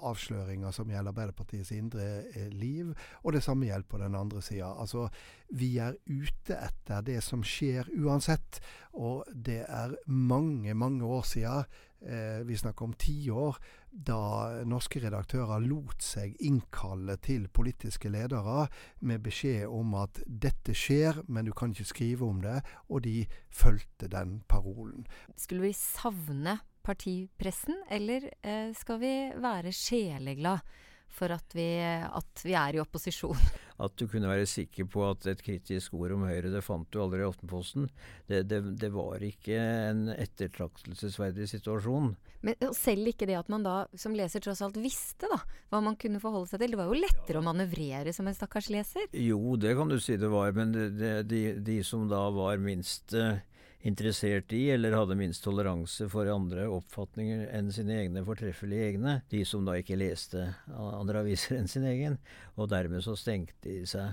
avsløringer 0.05 0.75
som 0.75 0.91
gjelder 0.91 1.15
Arbeiderpartiets 1.15 1.73
indre 1.73 2.49
liv, 2.53 2.93
og 3.23 3.33
det 3.33 3.43
samme 3.43 3.71
gjelder 3.71 3.89
på 3.89 4.03
den 4.03 4.19
andre 4.19 4.43
sida. 4.45 4.75
Altså, 4.77 5.07
vi 5.49 5.79
er 5.81 5.97
ute 6.09 6.59
etter 6.59 7.05
det 7.07 7.23
som 7.25 7.45
skjer 7.45 7.89
uansett, 8.05 8.61
og 8.93 9.25
det 9.33 9.63
er 9.65 9.97
mange, 10.07 10.75
mange 10.75 11.05
år 11.05 11.25
siden 11.29 11.65
eh, 12.05 12.43
vi 12.47 12.57
snakker 12.57 12.89
om 12.89 12.95
tiår, 12.99 13.59
da 13.93 14.65
norske 14.65 15.03
redaktører 15.03 15.63
lot 15.65 16.01
seg 16.03 16.37
innkalle 16.41 17.19
til 17.23 17.45
politiske 17.53 18.09
ledere 18.13 18.67
med 19.05 19.23
beskjed 19.25 19.67
om 19.69 19.93
at 20.01 20.23
dette 20.27 20.75
skjer, 20.77 21.21
men 21.29 21.47
du 21.47 21.53
kan 21.57 21.75
ikke 21.75 21.91
skrive 21.91 22.27
om 22.27 22.41
det, 22.45 22.61
og 22.89 23.05
de 23.05 23.27
fulgte 23.53 24.09
den 24.13 24.41
parolen. 24.49 25.05
Skulle 25.37 25.69
vi 25.69 25.75
savne 25.77 26.59
partipressen, 26.83 27.85
eller 27.93 28.31
eh, 28.41 28.73
skal 28.75 28.99
vi 29.03 29.13
være 29.43 29.75
sjeleglad 29.77 30.65
for 31.13 31.35
at 31.35 31.55
vi, 31.55 31.69
at 31.85 32.43
vi 32.47 32.57
er 32.57 32.79
i 32.79 32.83
opposisjon? 32.83 33.39
at 33.85 33.95
du 34.01 34.07
kunne 34.09 34.31
være 34.31 34.49
sikker 34.49 34.89
på 34.91 35.05
at 35.11 35.29
et 35.31 35.45
kritisk 35.45 35.95
ord 35.99 36.17
om 36.17 36.25
Høyre, 36.27 36.51
det 36.55 36.65
fant 36.65 36.89
du 36.89 37.01
aldri 37.03 37.21
i 37.23 37.29
Aftenposten. 37.29 37.91
Det, 38.31 38.47
det, 38.49 38.63
det 38.81 38.93
var 38.95 39.23
ikke 39.27 39.59
en 39.61 40.07
ettertraktelsesverdig 40.17 41.51
situasjon. 41.53 42.15
Men 42.43 42.75
selv 42.75 43.13
ikke 43.13 43.27
det 43.31 43.39
at 43.39 43.51
man 43.53 43.63
da 43.63 43.77
som 43.99 44.17
leser 44.19 44.43
tross 44.43 44.63
alt 44.65 44.79
visste 44.83 45.31
da, 45.31 45.39
hva 45.71 45.81
man 45.85 45.97
kunne 46.01 46.21
forholde 46.23 46.51
seg 46.51 46.63
til. 46.63 46.75
Det 46.75 46.81
var 46.81 46.91
jo 46.91 46.99
lettere 46.99 47.39
å 47.39 47.47
manøvrere 47.47 48.15
som 48.15 48.27
en 48.27 48.37
stakkars 48.37 48.71
leser. 48.75 49.07
Jo, 49.15 49.55
det 49.61 49.77
kan 49.79 49.91
du 49.93 49.99
si 50.03 50.19
det 50.19 50.31
var. 50.33 50.51
Men 50.57 50.75
det, 50.75 51.15
de, 51.31 51.43
de, 51.63 51.79
som 51.87 52.09
da 52.11 52.25
var 52.35 52.59
minst 52.63 53.15
uh, 53.15 53.39
interessert 53.87 54.53
i, 54.55 54.65
eller 54.75 54.95
hadde 54.97 55.19
minst 55.19 55.45
toleranse 55.45 56.07
for 56.11 56.31
andre 56.31 56.67
oppfatninger 56.71 57.49
enn 57.55 57.71
sine 57.75 58.01
egne 58.03 58.25
fortreffelige 58.27 58.91
egne, 58.93 59.17
de 59.31 59.45
som 59.49 59.67
da 59.67 59.79
ikke 59.79 59.99
leste 59.99 60.51
andre 60.75 61.23
aviser 61.23 61.59
enn 61.59 61.71
sin 61.71 61.87
egen. 61.91 62.19
Og 62.59 62.71
dermed 62.75 63.07
så 63.07 63.17
stengte 63.19 63.67
de 63.67 63.83
seg 63.91 64.11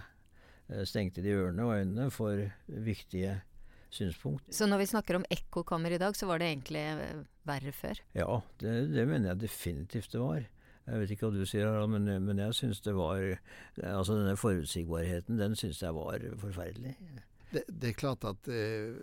eh, 0.69 0.86
stengte 0.89 1.25
de 1.25 1.33
ørene 1.38 1.65
og 1.65 1.77
øynene 1.77 2.09
for 2.13 2.45
viktige 2.89 3.39
synspunkt. 3.93 4.46
Så 4.53 4.67
når 4.69 4.84
vi 4.84 4.89
snakker 4.91 5.19
om 5.19 5.27
ekkokammer 5.34 5.96
i 5.96 6.00
dag, 6.01 6.15
så 6.17 6.29
var 6.29 6.41
det 6.41 6.51
egentlig 6.51 6.86
eh, 6.91 7.22
verre 7.50 7.74
før? 7.75 8.01
Ja, 8.17 8.39
det, 8.62 8.75
det 8.93 9.08
mener 9.10 9.34
jeg 9.34 9.43
definitivt 9.48 10.13
det 10.13 10.22
var. 10.24 10.46
Jeg 10.89 11.01
vet 11.03 11.12
ikke 11.13 11.27
hva 11.27 11.36
du 11.38 11.46
sier, 11.46 11.67
Harald, 11.69 11.91
men, 11.93 12.10
men 12.25 12.39
jeg 12.41 12.55
syns 12.58 12.79
det 12.81 12.96
var 12.98 13.19
Altså 13.77 14.15
denne 14.17 14.34
forutsigbarheten, 14.39 15.38
den 15.38 15.58
syns 15.58 15.84
jeg 15.84 15.93
var 15.93 16.24
forferdelig. 16.41 16.96
Det, 17.51 17.63
det, 17.68 17.89
er 17.89 17.98
klart 17.98 18.25
at 18.29 18.48
eh, 18.53 18.94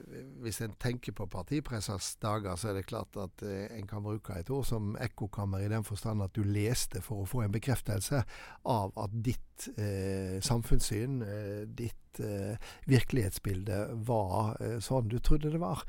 Hvis 0.45 0.61
en 0.62 0.76
tenker 0.79 1.15
på 1.17 1.26
partipressers 1.31 2.15
dager, 2.23 2.55
så 2.57 2.71
er 2.71 2.79
det 2.79 2.87
klart 2.87 3.17
at 3.19 3.43
eh, 3.43 3.67
en 3.75 3.88
kan 3.91 4.05
bruke 4.05 4.37
et 4.38 4.50
ord 4.55 4.67
som 4.69 4.95
ekkokammer 5.03 5.65
i 5.65 5.71
den 5.73 5.85
forstand 5.85 6.23
at 6.23 6.35
du 6.37 6.45
leste 6.47 7.03
for 7.03 7.25
å 7.25 7.29
få 7.29 7.43
en 7.43 7.55
bekreftelse 7.55 8.23
av 8.71 8.95
at 9.03 9.17
ditt 9.26 9.69
eh, 9.75 10.38
samfunnssyn, 10.45 11.23
eh, 11.26 11.62
ditt 11.67 12.21
eh, 12.23 12.55
virkelighetsbilde, 12.87 13.81
var 14.07 14.55
eh, 14.61 14.79
sånn 14.85 15.11
du 15.11 15.19
trodde 15.19 15.50
det 15.50 15.62
var. 15.62 15.83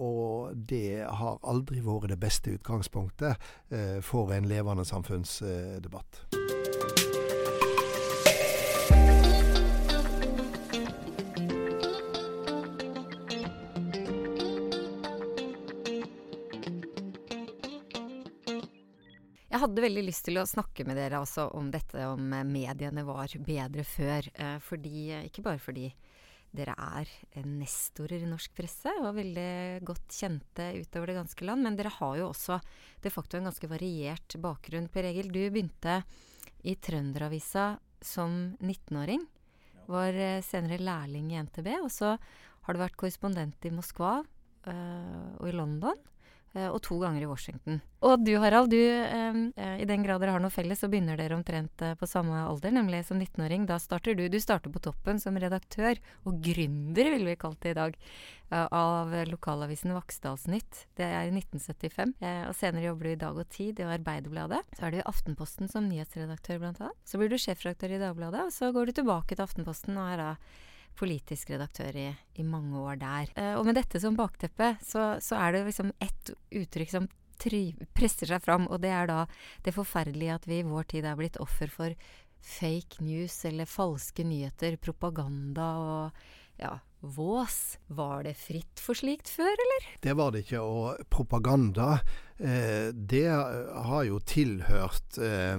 og 0.00 0.54
det 0.70 1.04
har 1.04 1.36
aldri 1.44 1.82
vært 1.84 2.08
det 2.08 2.16
beste 2.16 2.54
utgangspunktet 2.56 3.36
for 4.00 4.32
en 4.32 4.48
levende 4.48 4.88
samfunnsdebatt. 4.88 6.24
Jeg 19.58 19.64
hadde 19.64 19.82
veldig 19.82 20.02
lyst 20.06 20.22
til 20.22 20.38
å 20.38 20.46
snakke 20.46 20.84
med 20.86 20.94
dere 20.94 21.18
også 21.18 21.48
om 21.58 21.72
dette 21.74 22.04
om 22.06 22.28
eh, 22.30 22.44
mediene 22.46 23.02
var 23.02 23.32
bedre 23.42 23.82
før. 23.82 24.28
Eh, 24.38 24.60
fordi, 24.62 25.00
eh, 25.10 25.24
ikke 25.26 25.42
bare 25.42 25.58
fordi 25.58 25.88
dere 26.54 26.76
er 26.78 27.10
nestorer 27.42 28.22
i 28.22 28.28
norsk 28.30 28.52
presse 28.54 28.92
og 29.00 29.16
veldig 29.16 29.82
godt 29.88 30.14
kjente 30.14 30.68
utover 30.78 31.10
det 31.10 31.16
ganske 31.16 31.48
land, 31.48 31.66
men 31.66 31.78
dere 31.80 31.90
har 31.90 32.12
jo 32.20 32.28
også 32.28 32.60
de 33.02 33.10
facto 33.10 33.40
en 33.40 33.48
ganske 33.50 33.70
variert 33.72 34.36
bakgrunn. 34.38 34.86
Per 34.94 35.08
Egil, 35.10 35.32
du 35.34 35.40
begynte 35.50 35.96
i 36.62 36.76
Trønderavisa 36.78 37.66
som 37.98 38.36
19-åring. 38.62 39.26
Var 39.90 40.20
senere 40.46 40.78
lærling 40.78 41.32
i 41.34 41.42
NTB, 41.42 41.72
og 41.80 41.90
så 41.90 42.14
har 42.14 42.78
du 42.78 42.84
vært 42.84 43.00
korrespondent 43.02 43.66
i 43.66 43.74
Moskva 43.74 44.20
øh, 44.22 45.34
og 45.40 45.50
i 45.50 45.58
London. 45.58 45.98
Eh, 46.56 46.68
og 46.72 46.80
to 46.84 46.96
ganger 47.00 47.22
i 47.22 47.28
Washington. 47.28 47.80
Og 48.06 48.22
du 48.24 48.32
Harald, 48.40 48.70
du, 48.72 48.78
eh, 48.78 49.82
i 49.82 49.86
den 49.88 50.04
grad 50.04 50.22
dere 50.22 50.32
har 50.32 50.40
noe 50.42 50.54
felles, 50.54 50.80
så 50.80 50.88
begynner 50.88 51.18
dere 51.18 51.36
omtrent 51.36 51.82
eh, 51.84 51.96
på 51.98 52.08
samme 52.08 52.40
alder, 52.40 52.72
nemlig 52.72 53.04
som 53.04 53.20
19-åring. 53.20 53.66
Da 53.68 53.78
starter 53.82 54.16
du 54.16 54.28
Du 54.28 54.38
starter 54.40 54.72
på 54.72 54.80
toppen 54.80 55.20
som 55.20 55.36
redaktør, 55.36 56.00
og 56.24 56.40
gründer, 56.40 57.10
ville 57.12 57.28
vi 57.28 57.36
kalt 57.36 57.60
det 57.62 57.76
i 57.76 57.78
dag, 57.78 57.96
av 58.48 59.12
lokalavisen 59.28 59.92
Vaksdalsnytt. 59.92 60.86
Det 60.96 61.04
er 61.04 61.26
i 61.28 61.34
1975. 61.36 62.14
Og 62.48 62.54
senere 62.56 62.86
jobber 62.86 63.04
du 63.04 63.10
i 63.10 63.18
Dag 63.20 63.36
og 63.36 63.48
Tid 63.52 63.82
og 63.84 63.92
Arbeiderbladet. 63.98 64.62
Så 64.72 64.86
er 64.86 64.94
du 64.94 64.96
i 65.02 65.04
Aftenposten 65.04 65.68
som 65.68 65.84
nyhetsredaktør, 65.84 66.62
blant 66.62 66.80
annet. 66.80 66.96
Så 67.04 67.20
blir 67.20 67.28
du 67.28 67.36
sjefredaktør 67.36 67.92
i 67.92 68.00
Dagbladet, 68.00 68.46
og 68.48 68.54
så 68.56 68.72
går 68.72 68.88
du 68.88 68.96
tilbake 68.96 69.36
til 69.36 69.44
Aftenposten 69.44 70.00
og 70.00 70.14
er 70.14 70.22
da 70.22 70.30
politisk 70.98 71.52
redaktør 71.54 71.96
i, 71.96 72.08
i 72.38 72.46
mange 72.46 72.82
år 72.82 73.00
der. 73.00 73.32
Eh, 73.38 73.54
og 73.58 73.68
med 73.68 73.78
dette 73.78 74.00
som 74.02 74.18
bakteppe, 74.18 74.74
så, 74.84 75.14
så 75.22 75.38
er 75.38 75.54
det 75.54 75.66
liksom 75.70 75.94
ett 76.02 76.34
uttrykk 76.50 76.94
som 76.94 77.08
presser 77.94 78.32
seg 78.32 78.42
fram, 78.42 78.66
og 78.66 78.80
det 78.82 78.90
er 78.90 79.06
da 79.06 79.20
det 79.62 79.76
forferdelige 79.76 80.40
at 80.40 80.48
vi 80.50 80.58
i 80.58 80.66
vår 80.66 80.88
tid 80.90 81.06
er 81.06 81.18
blitt 81.18 81.38
offer 81.38 81.70
for 81.70 81.94
fake 82.42 83.02
news 83.04 83.44
eller 83.46 83.68
falske 83.68 84.24
nyheter, 84.26 84.76
propaganda 84.82 85.68
og 85.78 86.18
ja, 86.58 86.74
vås. 87.00 87.78
Var 87.86 88.26
det 88.26 88.34
fritt 88.38 88.82
for 88.82 88.98
slikt 88.98 89.30
før, 89.30 89.50
eller? 89.50 89.88
Det 90.02 90.14
var 90.18 90.34
det 90.34 90.44
ikke. 90.46 90.62
Og 90.62 91.08
propaganda, 91.10 92.00
eh, 92.38 92.90
det 92.92 93.28
har 93.30 94.04
jo 94.08 94.18
tilhørt 94.18 95.18
eh, 95.22 95.58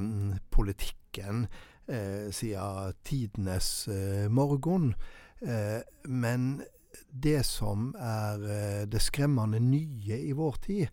politikken 0.52 1.48
eh, 1.88 2.28
siden 2.36 3.00
tidenes 3.04 3.88
eh, 3.88 4.28
morgen. 4.30 4.94
Eh, 5.42 5.82
men 6.04 6.62
det 7.10 7.44
som 7.48 7.94
er 8.00 8.44
eh, 8.44 8.84
det 8.92 9.02
skremmende 9.04 9.60
nye 9.64 10.20
i 10.20 10.34
vår 10.36 10.60
tid, 10.66 10.88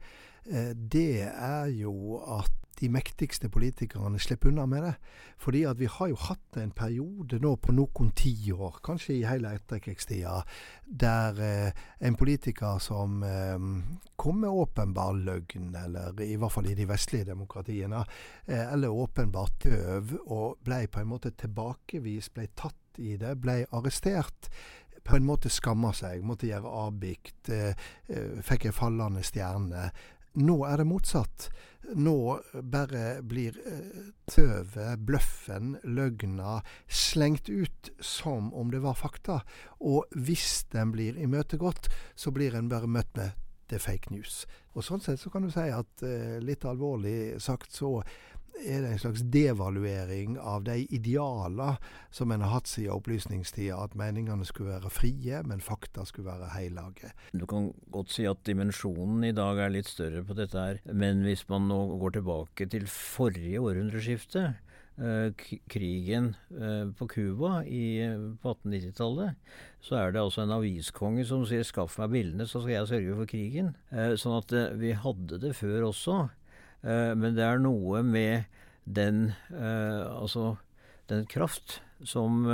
eh, 0.47 0.71
det 0.75 1.27
er 1.27 1.73
jo 1.75 2.21
at 2.39 2.53
de 2.81 2.91
mektigste 2.93 3.49
politikerne 3.53 4.19
slipper 4.21 4.51
unna 4.53 4.67
med 4.69 4.83
det. 4.85 4.95
Fordi 5.41 5.63
at 5.69 5.81
vi 5.81 5.89
har 5.91 6.11
jo 6.13 6.19
hatt 6.27 6.59
en 6.61 6.73
periode 6.77 7.41
nå 7.43 7.55
på 7.63 7.75
noen 7.77 8.13
tiår, 8.17 8.81
kanskje 8.85 9.19
i 9.19 9.27
hele 9.29 9.55
etterkrigstida, 9.57 10.41
der 10.87 11.43
eh, 11.43 11.85
en 12.07 12.17
politiker 12.17 12.81
som 12.83 13.23
eh, 13.27 13.69
kom 14.17 14.41
med 14.45 14.51
åpenbar 14.51 15.17
løgn, 15.19 15.75
eller 15.85 16.25
i 16.25 16.37
hvert 16.37 16.53
fall 16.53 16.71
i 16.71 16.79
de 16.79 16.89
vestlige 16.89 17.31
demokratiene, 17.33 18.05
eh, 18.47 18.65
eller 18.73 19.03
åpenbart 19.05 19.61
døv, 19.65 20.17
og 20.27 20.59
ble 20.65 20.85
på 20.89 21.03
en 21.03 21.13
måte 21.15 21.35
tilbakevist, 21.37 22.35
ble 22.37 22.51
tatt 22.57 23.01
i 23.01 23.17
det, 23.21 23.37
ble 23.41 23.63
arrestert. 23.77 24.51
På 25.07 25.17
en 25.17 25.27
måte 25.27 25.51
skamma 25.53 25.93
seg, 25.95 26.25
måtte 26.27 26.49
gjøre 26.49 26.73
avbikt, 26.83 27.51
eh, 27.55 27.77
eh, 28.09 28.41
fikk 28.43 28.67
ei 28.67 28.75
fallende 28.75 29.23
stjerne. 29.23 29.91
Nå 30.37 30.59
er 30.69 30.83
det 30.83 30.89
motsatt. 30.89 31.49
Nå 31.97 32.19
bare 32.67 33.23
blir 33.23 33.57
eh, 33.65 34.13
tøvet, 34.29 35.01
bløffen, 35.07 35.77
løgna 35.85 36.59
slengt 36.89 37.49
ut 37.49 37.91
som 38.01 38.51
om 38.55 38.73
det 38.75 38.83
var 38.85 38.99
fakta. 38.99 39.41
Og 39.81 40.05
hvis 40.13 40.67
den 40.75 40.93
blir 40.93 41.17
imøtegått, 41.17 41.89
så 42.15 42.35
blir 42.35 42.57
en 42.59 42.69
bare 42.69 42.91
møtt 42.91 43.15
med 43.17 43.37
det 43.71 43.81
fake 43.83 44.13
news. 44.15 44.45
Og 44.77 44.85
sånn 44.85 45.03
sett 45.03 45.23
så 45.23 45.31
kan 45.33 45.47
du 45.47 45.51
si 45.55 45.67
at 45.73 46.05
eh, 46.07 46.37
litt 46.43 46.67
alvorlig 46.69 47.41
sagt 47.43 47.73
så 47.75 48.01
er 48.65 48.83
det 48.83 48.93
en 48.93 49.03
slags 49.03 49.25
devaluering 49.33 50.39
av 50.41 50.65
de 50.67 50.79
idealer 50.95 51.77
som 52.15 52.33
en 52.33 52.45
har 52.45 52.55
hatt 52.57 52.71
siden 52.71 52.95
opplysningstida, 52.97 53.79
at 53.79 53.97
meningene 53.99 54.47
skulle 54.49 54.77
være 54.77 54.93
frie, 54.93 55.43
men 55.47 55.65
fakta 55.65 56.07
skulle 56.09 56.33
være 56.33 56.53
heilage. 56.55 57.13
Du 57.33 57.47
kan 57.51 57.73
godt 57.95 58.15
si 58.15 58.27
at 58.29 58.45
dimensjonen 58.49 59.25
i 59.29 59.35
dag 59.37 59.61
er 59.61 59.75
litt 59.75 59.91
større 59.91 60.25
på 60.27 60.37
dette 60.39 60.61
her, 60.61 60.81
men 60.93 61.25
hvis 61.27 61.47
man 61.53 61.69
nå 61.71 61.81
går 62.01 62.19
tilbake 62.19 62.71
til 62.73 62.89
forrige 62.91 63.61
århundreskifte, 63.63 64.55
Eh, 64.97 65.33
krigen 65.69 66.37
eh, 66.51 66.89
på 66.97 67.09
Cuba 67.09 67.59
på 68.41 68.53
1890-tallet, 68.65 69.35
så 69.85 69.99
er 70.01 70.15
det 70.15 70.23
altså 70.23 70.47
en 70.47 70.55
aviskonge 70.57 71.25
som 71.29 71.43
sier 71.45 71.67
'skaff 71.69 71.99
meg 72.01 72.15
bildene, 72.15 72.47
så 72.49 72.63
skal 72.63 72.73
jeg 72.73 72.89
sørge 72.89 73.17
for 73.19 73.29
krigen'. 73.29 73.75
Eh, 73.93 74.15
sånn 74.17 74.39
at 74.41 74.55
vi 74.81 74.95
hadde 74.97 75.37
det 75.43 75.53
før 75.53 75.91
også. 75.93 76.31
Men 76.83 77.35
det 77.35 77.43
er 77.43 77.59
noe 77.59 78.03
med 78.07 78.45
den 78.85 79.33
altså 79.51 80.57
den 81.11 81.25
kraft 81.31 81.81
som 82.07 82.45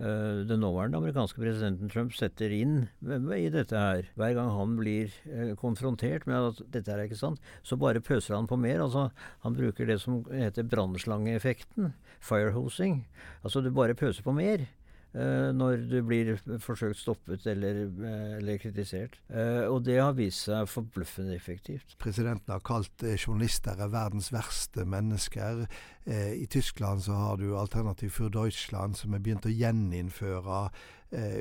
Eh, 0.00 0.46
den 0.48 0.62
nåværende 0.64 0.96
amerikanske 0.96 1.42
presidenten 1.42 1.90
Trump 1.92 2.14
setter 2.16 2.52
inn 2.56 2.86
i 3.04 3.48
dette 3.52 3.76
her. 3.76 4.06
Hver 4.16 4.32
gang 4.38 4.48
han 4.54 4.78
blir 4.78 5.12
eh, 5.28 5.50
konfrontert 5.60 6.24
med 6.30 6.40
at 6.40 6.62
dette 6.72 6.94
er 6.94 7.02
ikke 7.04 7.18
sant, 7.20 7.42
så 7.60 7.76
bare 7.76 8.00
pøser 8.00 8.38
han 8.38 8.48
på 8.48 8.56
mer. 8.56 8.80
Altså, 8.80 9.10
han 9.44 9.58
bruker 9.58 9.90
det 9.90 9.98
som 10.00 10.22
heter 10.32 10.64
brannslangeeffekten. 10.72 11.92
Firehosing. 12.24 13.02
Altså 13.44 13.60
du 13.60 13.68
bare 13.76 13.98
pøser 13.98 14.24
på 14.24 14.32
mer. 14.32 14.64
Uh, 15.10 15.50
når 15.50 15.80
du 15.90 15.96
blir 16.06 16.36
forsøkt 16.62 17.00
stoppet 17.00 17.46
eller, 17.50 17.80
uh, 17.98 18.36
eller 18.36 18.60
kritisert. 18.62 19.16
Uh, 19.26 19.66
og 19.66 19.80
det 19.88 19.96
har 19.98 20.14
vist 20.14 20.44
seg 20.46 20.68
forbløffende 20.70 21.34
effektivt. 21.34 21.96
Presidenten 21.98 22.54
har 22.54 22.62
kalt 22.62 23.02
journalister 23.18 23.74
verdens 23.90 24.30
verste 24.30 24.86
mennesker. 24.86 25.64
I 26.10 26.46
Tyskland 26.50 27.02
så 27.04 27.12
har 27.12 27.36
du 27.36 27.58
Alternativ 27.58 28.10
für 28.10 28.30
Deutschland, 28.32 28.96
som 28.96 29.12
har 29.12 29.20
begynt 29.20 29.46
å 29.46 29.52
gjeninnføre 29.52 30.62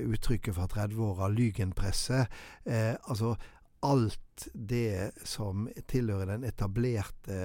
uttrykket 0.09 0.57
fra 0.57 0.65
30 0.67 0.99
år 1.05 1.21
av 1.25 1.33
lygenpresse. 1.33 2.25
altså 3.07 3.35
alt 3.85 4.47
det 4.53 5.11
som 5.27 5.67
tilhører 5.87 6.43
etablerte, 6.47 7.35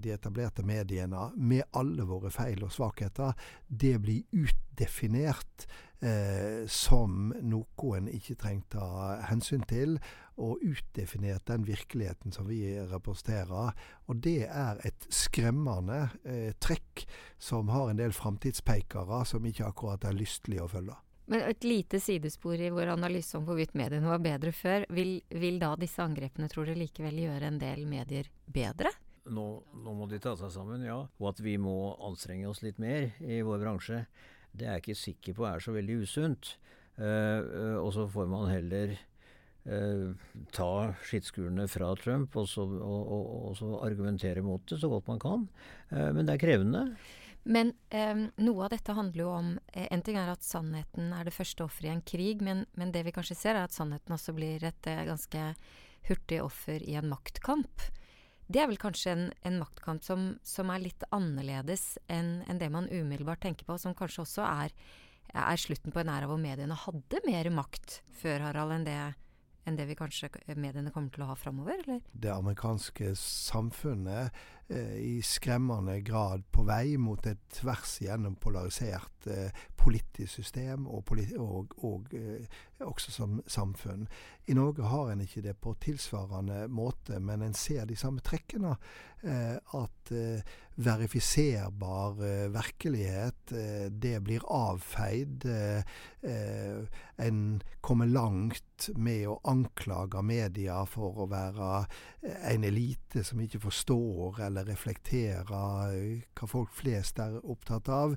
de 0.00 0.12
etablerte 0.14 0.64
mediene, 0.66 1.28
med 1.36 1.66
alle 1.76 2.06
våre 2.08 2.32
feil 2.32 2.64
og 2.64 2.72
svakheter, 2.74 3.36
det 3.68 3.96
blir 4.02 4.24
utdefinert 4.32 5.66
eh, 6.04 6.66
som 6.70 7.32
noe 7.42 7.92
en 7.98 8.08
ikke 8.12 8.38
trenger 8.40 8.76
ta 8.76 8.88
hensyn 9.30 9.64
til, 9.68 9.98
og 10.40 10.62
utdefinert 10.64 11.44
den 11.50 11.66
virkeligheten 11.68 12.32
som 12.32 12.48
vi 12.48 12.62
representerer. 12.88 13.76
Og 14.08 14.22
det 14.24 14.48
er 14.48 14.80
et 14.88 15.06
skremmende 15.12 16.06
eh, 16.24 16.56
trekk 16.60 17.04
som 17.38 17.68
har 17.74 17.90
en 17.90 18.00
del 18.00 18.16
framtidspeikere 18.16 19.24
som 19.28 19.44
ikke 19.44 19.68
akkurat 19.68 20.08
er 20.08 20.16
lystelige 20.16 20.64
å 20.64 20.72
følge. 20.72 20.96
Men 21.30 21.44
et 21.46 21.64
lite 21.64 22.00
sidespor 22.02 22.58
i 22.58 22.72
vår 22.74 22.90
analyse 22.96 23.36
om 23.38 23.44
hvorvidt 23.46 23.76
mediene 23.78 24.08
var 24.10 24.22
bedre 24.22 24.50
før. 24.54 24.86
Vil, 24.90 25.20
vil 25.30 25.60
da 25.62 25.76
disse 25.78 26.02
angrepene, 26.02 26.48
tror 26.50 26.66
du, 26.66 26.74
likevel 26.74 27.20
gjøre 27.22 27.52
en 27.52 27.60
del 27.60 27.84
medier 27.86 28.26
bedre? 28.50 28.90
Nå, 29.30 29.44
nå, 29.84 29.94
må 29.94 30.08
de 30.10 30.18
ta 30.22 30.32
seg 30.38 30.50
sammen, 30.50 30.82
ja. 30.82 30.98
Og 31.20 31.28
at 31.30 31.42
vi 31.44 31.54
må 31.60 31.94
anstrenge 32.02 32.48
oss 32.50 32.64
litt 32.64 32.80
mer 32.82 33.12
i 33.22 33.44
vår 33.46 33.62
bransje, 33.62 34.02
det 34.50 34.66
er 34.66 34.78
jeg 34.78 34.84
ikke 34.84 34.98
sikker 35.04 35.36
på 35.38 35.46
er 35.46 35.62
så 35.62 35.76
veldig 35.76 36.00
usunt. 36.02 36.56
Uh, 36.98 37.78
og 37.78 37.92
så 37.94 38.08
får 38.10 38.26
man 38.28 38.50
heller 38.50 38.96
uh, 39.70 40.10
ta 40.52 40.72
skittskurene 41.06 41.68
fra 41.70 41.92
Trump 42.00 42.34
og 42.36 42.50
så, 42.50 42.66
og, 42.66 43.00
og, 43.14 43.30
og 43.52 43.56
så, 43.60 43.70
argumentere 43.86 44.42
mot 44.42 44.66
det 44.66 44.80
så 44.82 44.90
godt 44.90 45.06
man 45.08 45.22
kan. 45.22 45.46
Men 45.94 46.26
det 46.26 46.34
er 46.34 46.42
krevende. 46.42 46.84
Men 47.42 47.72
eh, 47.88 48.26
noe 48.36 48.64
av 48.66 48.72
dette 48.74 48.94
handler 48.96 49.22
jo 49.24 49.30
om 49.32 49.52
eh, 49.72 49.86
En 49.90 50.02
ting 50.04 50.18
er 50.20 50.28
at 50.28 50.44
sannheten 50.44 51.14
er 51.16 51.24
det 51.24 51.34
første 51.34 51.64
offeret 51.64 51.88
i 51.88 51.94
en 51.94 52.04
krig, 52.04 52.42
men, 52.44 52.66
men, 52.76 52.92
det 52.92 53.04
vi 53.06 53.14
kanskje 53.16 53.38
ser, 53.38 53.56
er 53.56 53.68
at 53.68 53.76
sannheten 53.76 54.16
også 54.16 54.34
blir 54.36 54.64
et 54.66 54.90
eh, 54.90 55.06
ganske 55.08 55.46
hurtig 56.08 56.40
offer 56.42 56.84
i 56.84 56.96
en 57.00 57.08
maktkamp. 57.10 57.86
Det 58.50 58.60
er 58.60 58.68
vel 58.70 58.80
kanskje 58.82 59.14
en, 59.14 59.26
en 59.46 59.60
maktkamp 59.62 60.04
som, 60.04 60.32
som, 60.42 60.72
er 60.72 60.82
litt 60.82 61.04
annerledes 61.14 61.94
enn 62.10 62.40
en 62.50 62.60
det 62.60 62.70
man 62.72 62.90
umiddelbart 62.90 63.44
tenker 63.44 63.68
på, 63.68 63.78
som 63.78 63.94
kanskje 63.96 64.24
også 64.24 64.44
er, 64.46 64.74
er 65.30 65.60
slutten 65.60 65.94
på 65.94 66.02
en 66.02 66.10
æra 66.10 66.28
hvor 66.28 66.40
mediene 66.40 66.76
hadde 66.76 67.22
mer 67.28 67.50
makt 67.54 68.00
før, 68.20 68.48
Harald, 68.48 68.74
enn 68.80 68.88
det 68.88 69.00
enn 69.68 69.76
det 69.76 69.86
vi 69.90 69.96
kanskje 69.98 70.30
mediene 70.56 70.92
kommer 70.94 71.12
til 71.12 71.24
å 71.24 71.30
ha 71.30 71.36
framover, 71.38 71.82
eller? 71.84 72.00
Det 72.12 72.32
amerikanske 72.32 73.12
samfunnet 73.18 74.34
i 74.70 75.22
skremmende 75.22 75.96
grad 76.06 76.44
på 76.52 76.62
vei 76.68 76.94
mot 77.00 77.26
et 77.26 77.40
tvers 77.50 77.96
igjennom 78.04 78.36
polarisert 78.38 79.26
eh, 79.26 79.50
politisk 79.80 80.32
system, 80.40 80.86
og, 80.86 81.04
politi 81.04 81.36
og, 81.40 81.74
og 81.84 82.14
eh, 82.14 82.46
også 82.86 83.12
som 83.12 83.40
samfunn. 83.46 84.06
I 84.46 84.54
Norge 84.54 84.88
har 84.88 85.12
en 85.12 85.20
ikke 85.24 85.42
det 85.44 85.56
på 85.62 85.74
tilsvarende 85.82 86.66
måte, 86.68 87.20
men 87.20 87.42
en 87.42 87.54
ser 87.54 87.86
de 87.88 87.96
samme 87.96 88.22
trekkene. 88.24 88.76
Eh, 89.22 89.56
at 89.76 90.12
eh, 90.16 90.40
verifiserbar 90.80 92.22
eh, 92.24 92.46
virkelighet, 92.48 93.52
det 93.90 94.20
blir 94.24 94.46
avfeid. 94.48 95.44
en 97.16 97.62
kommer 97.80 98.06
langt 98.06 98.88
med 98.96 99.28
å 99.28 99.40
anklage 99.48 100.22
media 100.24 100.82
for 100.88 101.22
å 101.24 101.26
være 101.28 101.70
en 102.22 102.64
elite 102.64 103.24
som 103.24 103.40
ikke 103.40 103.60
forstår 103.60 104.40
eller 104.46 104.59
reflekterer 104.68 105.44
hva 105.48 106.48
folk 106.50 106.72
flest 106.74 107.18
er 107.22 107.38
opptatt 107.40 107.88
av. 107.88 108.16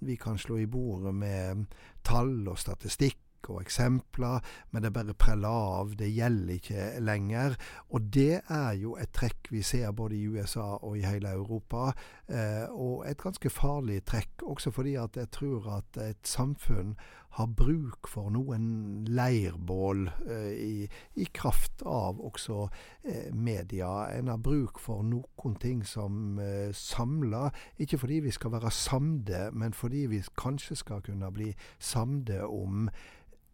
vi 0.00 0.16
kan 0.16 0.38
slå 0.38 0.58
i 0.58 0.66
bordet 0.66 1.14
med 1.14 1.66
tall 2.04 2.48
og 2.48 2.58
statistikk 2.58 3.18
og 3.52 3.60
eksempler, 3.62 4.40
men 4.70 4.84
det 4.84 4.92
bare 4.94 5.14
preller 5.18 5.48
av. 5.48 5.94
Det 5.98 6.08
gjelder 6.12 6.54
ikke 6.54 6.86
lenger. 7.04 7.56
Og 7.92 8.08
det 8.14 8.40
er 8.42 8.72
jo 8.80 8.96
et 9.00 9.12
trekk 9.14 9.50
vi 9.52 9.62
ser 9.66 9.92
både 9.92 10.16
i 10.16 10.26
USA 10.28 10.74
og 10.80 10.98
i 10.98 11.04
hele 11.06 11.34
Europa, 11.34 11.92
eh, 12.28 12.64
og 12.70 13.04
et 13.08 13.20
ganske 13.20 13.50
farlig 13.50 14.02
trekk. 14.08 14.46
Også 14.54 14.72
fordi 14.74 14.96
at 15.00 15.16
jeg 15.16 15.30
tror 15.34 15.70
at 15.78 16.00
et 16.02 16.22
samfunn 16.28 16.96
har 17.34 17.46
bruk 17.46 18.08
for 18.10 18.30
noen 18.30 18.66
leirbål 19.10 20.04
eh, 20.30 20.52
i, 20.54 20.88
i, 21.18 21.26
kraft 21.34 21.82
av 21.82 22.20
også 22.22 22.60
eh, 23.02 23.32
media. 23.34 23.90
En 24.14 24.30
har 24.30 24.38
bruk 24.42 24.78
for 24.82 25.02
noen 25.06 25.56
ting 25.62 25.82
som 25.86 26.38
eh, 26.38 26.70
samler, 26.70 27.50
ikke 27.82 27.98
fordi 28.04 28.20
vi 28.28 28.34
skal 28.34 28.54
være 28.54 28.70
samde, 28.70 29.48
men 29.52 29.74
fordi 29.74 30.06
vi 30.12 30.22
kanskje 30.38 30.78
skal 30.78 31.02
kunne 31.02 31.32
bli 31.34 31.50
samde 31.78 32.44
om 32.46 32.88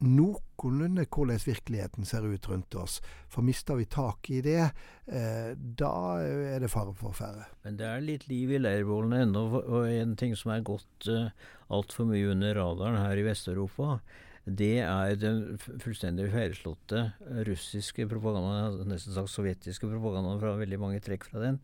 noenlunde 0.01 1.05
hvordan 1.09 1.43
virkeligheten 1.45 2.09
ser 2.09 2.25
ut 2.25 2.49
rundt 2.49 2.75
oss. 2.81 3.01
For 3.29 3.45
mister 3.47 3.79
vi 3.79 3.87
tak 3.91 4.31
i 4.33 4.41
det, 4.45 4.71
eh, 5.07 5.53
da 5.57 5.93
er 6.23 6.61
det 6.61 6.73
fare 6.73 6.95
for 6.97 7.17
færre. 7.17 7.51
Men 7.65 7.77
det 7.77 7.87
er 7.87 8.05
litt 8.05 8.27
liv 8.29 8.51
i 8.51 8.63
leirbålene 8.63 9.25
ennå, 9.27 9.45
og 9.61 9.87
en 9.89 10.17
ting 10.17 10.35
som 10.37 10.55
er 10.55 10.65
gått 10.67 11.09
eh, 11.09 11.31
altfor 11.69 12.09
mye 12.09 12.33
under 12.33 12.57
radaren 12.57 13.01
her 13.01 13.21
i 13.21 13.29
Vest-Europa, 13.29 14.01
det 14.49 14.81
er 14.83 15.19
den 15.21 15.59
fullstendig 15.61 16.31
feilslåtte 16.33 17.03
russiske 17.47 18.07
propagandaen, 18.09 18.89
nesten 18.89 19.13
sagt 19.15 19.31
sovjetiske 19.31 19.89
propagandaen 19.91 20.41
fra 20.41 20.55
veldig 20.59 20.79
mange 20.81 21.03
trekk 21.05 21.27
fra 21.29 21.43
den, 21.45 21.61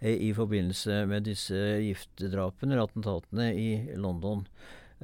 eh, 0.00 0.16
i 0.16 0.32
forbindelse 0.32 1.04
med 1.10 1.28
disse 1.28 1.58
giftdrapene, 1.84 2.80
attentatene, 2.80 3.52
i 3.52 3.96
London. 4.00 4.46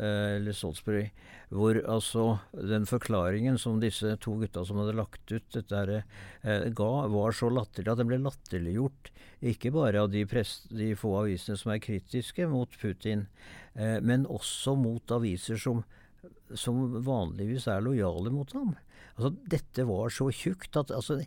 Eh, 0.00 0.36
eller 0.36 0.52
Salisbury, 0.56 1.10
hvor 1.52 1.76
altså 1.84 2.38
den 2.56 2.86
forklaringen 2.88 3.58
som 3.60 3.82
disse 3.82 4.14
to 4.24 4.38
gutta 4.40 4.62
som 4.64 4.78
hadde 4.80 4.94
lagt 4.96 5.28
ut 5.28 5.48
dette 5.52 5.76
her, 5.76 6.04
eh, 6.40 6.68
ga, 6.72 6.92
var 7.12 7.36
så 7.36 7.50
latterlig 7.52 7.92
at 7.92 8.00
den 8.00 8.08
ble 8.08 8.20
latterliggjort. 8.24 9.10
Ikke 9.50 9.72
bare 9.74 10.00
av 10.00 10.08
de, 10.12 10.22
press, 10.30 10.62
de, 10.72 10.94
få 10.96 11.18
avisene 11.20 11.58
som 11.60 11.74
er 11.74 11.82
kritiske 11.84 12.48
mot 12.48 12.72
Putin, 12.80 13.26
eh, 13.74 13.98
men 14.00 14.24
også 14.24 14.72
mot 14.80 15.12
aviser 15.12 15.60
som, 15.60 15.84
som 16.54 16.80
vanligvis 17.04 17.68
er 17.68 17.84
lojale 17.84 18.32
mot 18.32 18.56
ham. 18.56 18.72
Altså, 19.18 19.34
dette 19.52 19.84
var 19.84 20.08
så 20.16 20.30
tjukt 20.32 20.80
at 20.80 20.94
altså, 20.96 21.20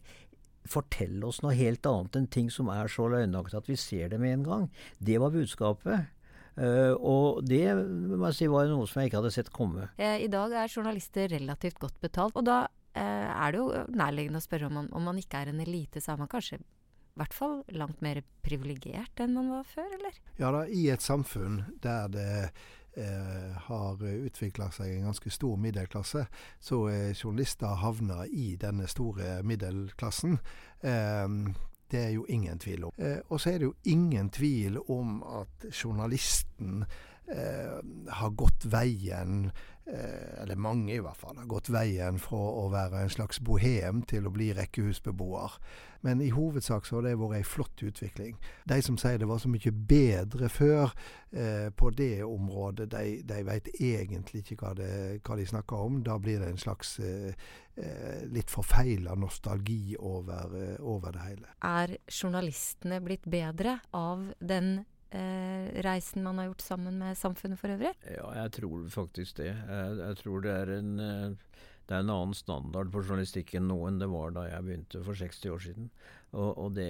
Fortell 0.63 1.17
oss 1.27 1.41
noe 1.43 1.51
helt 1.57 1.83
annet 1.83 2.15
enn 2.15 2.27
ting 2.31 2.45
som 2.47 2.69
er 2.71 2.87
så 2.87 3.09
løgnaktige 3.11 3.59
at 3.59 3.65
vi 3.67 3.75
ser 3.75 4.13
det 4.13 4.19
med 4.21 4.37
en 4.37 4.45
gang. 4.47 4.67
Det 4.95 5.17
var 5.19 5.33
budskapet. 5.33 6.07
Uh, 6.53 6.93
og 6.99 7.41
det 7.47 7.65
må 7.73 8.27
jeg 8.29 8.37
si 8.37 8.51
var 8.51 8.69
noe 8.69 8.85
som 8.89 9.01
jeg 9.01 9.09
ikke 9.09 9.23
hadde 9.23 9.33
sett 9.33 9.51
komme. 9.53 9.89
Eh, 9.97 10.21
I 10.25 10.29
dag 10.31 10.53
er 10.53 10.69
journalister 10.69 11.31
relativt 11.33 11.81
godt 11.81 11.97
betalt, 12.03 12.37
og 12.37 12.45
da 12.49 12.59
uh, 12.67 12.99
er 12.99 13.55
det 13.55 13.61
jo 13.61 13.71
nærliggende 13.89 14.41
å 14.41 14.45
spørre 14.45 14.69
om 14.69 14.77
man, 14.81 14.91
om 14.93 15.09
man 15.09 15.19
ikke 15.21 15.41
er 15.41 15.53
en 15.53 15.63
elite, 15.63 16.03
så 16.03 16.13
er 16.13 16.21
man 16.21 16.31
kanskje 16.31 16.61
i 17.13 17.19
hvert 17.21 17.35
fall 17.35 17.59
langt 17.77 17.99
mer 18.01 18.23
privilegert 18.45 19.21
enn 19.21 19.35
man 19.37 19.51
var 19.53 19.67
før, 19.69 19.89
eller? 19.99 20.15
Ja 20.39 20.49
da, 20.53 20.63
i 20.65 20.87
et 20.89 21.03
samfunn 21.05 21.59
der 21.83 22.07
det 22.09 22.29
eh, 22.97 23.51
har 23.67 24.01
utvikla 24.01 24.71
seg 24.73 24.95
en 24.95 25.11
ganske 25.11 25.33
stor 25.33 25.59
middelklasse, 25.61 26.25
så 26.57 26.79
er 26.89 27.13
journalister 27.13 27.77
havna 27.83 28.23
i 28.25 28.55
denne 28.61 28.89
store 28.89 29.43
middelklassen. 29.45 30.39
Eh, 30.81 31.37
Det 31.91 31.99
er 31.99 32.13
jo 32.15 32.25
ingen 32.29 32.59
tvil 32.59 32.87
om. 32.89 32.93
Eh, 32.97 33.19
og 33.29 33.41
så 33.41 33.53
er 33.53 33.57
det 33.61 33.69
jo 33.69 33.75
ingen 33.83 34.29
tvil 34.29 34.79
om 34.91 35.23
at 35.23 35.67
journalisten 35.71 36.85
eh, 37.29 37.79
har 38.09 38.35
gått 38.37 38.65
veien 38.71 39.51
eller 39.85 40.55
mange 40.55 40.93
i 40.95 41.01
hvert 41.03 41.19
fall, 41.19 41.35
har 41.37 41.49
gått 41.51 41.67
veien 41.73 42.15
fra 42.21 42.39
å 42.39 42.69
være 42.71 43.01
en 43.03 43.11
slags 43.11 43.41
bohem 43.43 43.99
til 44.07 44.29
å 44.29 44.31
bli 44.31 44.53
rekkehusbeboer. 44.55 45.57
Men 46.03 46.21
i 46.21 46.29
hovedsak 46.35 46.85
så 46.85 46.97
har 46.97 47.05
det 47.05 47.13
vært 47.15 47.37
ei 47.37 47.45
flott 47.47 47.83
utvikling. 47.87 48.35
De 48.67 48.79
som 48.83 48.97
sier 48.99 49.21
det 49.21 49.27
var 49.29 49.39
så 49.39 49.47
mye 49.51 49.71
bedre 49.71 50.49
før 50.51 50.91
eh, 51.31 51.69
på 51.71 51.91
det 51.95 52.25
området, 52.27 52.89
de, 52.91 53.21
de 53.23 53.37
vet 53.47 53.69
egentlig 53.77 54.43
ikke 54.43 54.57
hva, 54.59 54.73
det, 54.75 54.89
hva, 55.23 55.37
de 55.39 55.47
snakker 55.47 55.85
om. 55.85 56.01
Da 56.03 56.17
blir 56.19 56.43
det 56.43 56.51
en 56.51 56.59
slags 56.59 56.97
eh, 56.99 57.31
eh 57.79 58.25
litt 58.35 58.51
forfeila 58.51 59.15
nostalgi 59.15 59.95
over, 59.95 60.51
eh, 60.59 60.75
over 60.79 61.15
det 61.15 61.23
hele. 61.23 61.55
Er 61.63 61.95
journalistene 62.11 62.99
blitt 63.01 63.23
bedre 63.23 63.79
av 63.95 64.27
den 64.43 64.73
eh, 64.81 64.92
reisen 65.85 66.23
man 66.23 66.39
har 66.39 66.51
gjort 66.51 66.65
sammen 66.65 66.97
med 67.01 67.17
samfunnet 67.17 67.59
for 67.59 67.73
øvrig? 67.73 67.93
Ja, 68.09 68.29
jeg 68.43 68.55
tror 68.59 68.87
faktisk 68.89 69.37
det. 69.37 69.51
Jeg, 69.53 69.97
jeg 69.99 70.17
tror 70.21 70.41
det 70.45 70.55
er, 70.55 70.71
en, 70.79 70.91
eh, 70.99 71.61
det 71.87 71.95
er 71.95 72.03
en 72.03 72.13
annen 72.15 72.33
standard 72.37 72.91
på 72.93 73.03
journalistikken 73.03 73.67
nå 73.69 73.77
enn 73.89 74.01
det 74.01 74.09
var 74.11 74.33
da 74.35 74.47
jeg 74.49 74.67
begynte 74.67 75.03
for 75.05 75.19
60 75.19 75.53
år 75.53 75.63
siden. 75.67 75.89
Og, 76.33 76.49
og 76.57 76.73
det, 76.73 76.89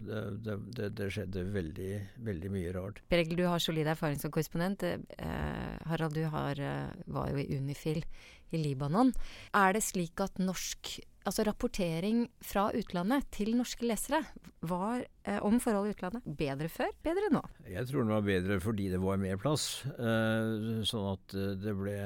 det, 0.00 0.56
det, 0.76 0.88
det, 0.96 1.10
skjedde 1.12 1.44
veldig, 1.52 1.92
veldig 2.24 2.52
mye 2.54 2.72
rart. 2.72 3.02
Per 3.12 3.20
Egil, 3.20 3.42
du 3.42 3.44
har 3.50 3.60
solid 3.60 3.90
erfaring 3.90 4.16
som 4.20 4.32
korrespondent. 4.32 4.86
Eh, 4.86 5.74
Harald, 5.90 6.16
du 6.16 6.24
har, 6.32 6.56
eh, 6.56 7.04
var 7.12 7.34
jo 7.34 7.42
i 7.42 7.58
Unifil 7.58 8.00
i 8.48 8.62
Libanon. 8.62 9.12
Er 9.52 9.76
det 9.76 9.84
slik 9.84 10.24
at 10.24 10.40
norsk 10.40 10.96
altså 11.28 11.44
rapportering 11.46 12.24
fra 12.44 12.68
utlandet 12.76 13.26
til 13.34 13.52
norske 13.58 13.86
lesere 13.86 14.22
var 14.66 15.04
eh, 15.24 15.38
om 15.44 15.58
forhold 15.62 15.90
i 15.90 15.94
utlandet 15.94 16.28
bedre 16.38 16.70
før, 16.72 16.92
bedre 17.04 17.30
nå? 17.34 17.42
Jeg 17.68 17.86
tror 17.88 18.04
den 18.04 18.14
var 18.14 18.24
bedre 18.26 18.58
fordi 18.62 18.88
det 18.92 19.00
var 19.02 19.20
mer 19.20 19.40
plass. 19.40 19.66
Eh, 19.92 20.80
sånn 20.88 21.10
at 21.12 21.36
eh, 21.36 21.52
det, 21.60 21.74
ble, 21.78 21.98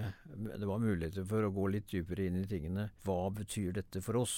det 0.50 0.68
var 0.68 0.82
muligheter 0.82 1.26
for 1.28 1.46
å 1.46 1.52
gå 1.54 1.68
litt 1.76 1.88
dypere 1.92 2.26
inn 2.28 2.42
i 2.42 2.48
tingene. 2.50 2.90
Hva 3.06 3.24
betyr 3.34 3.78
dette 3.78 4.02
for 4.04 4.20
oss? 4.24 4.36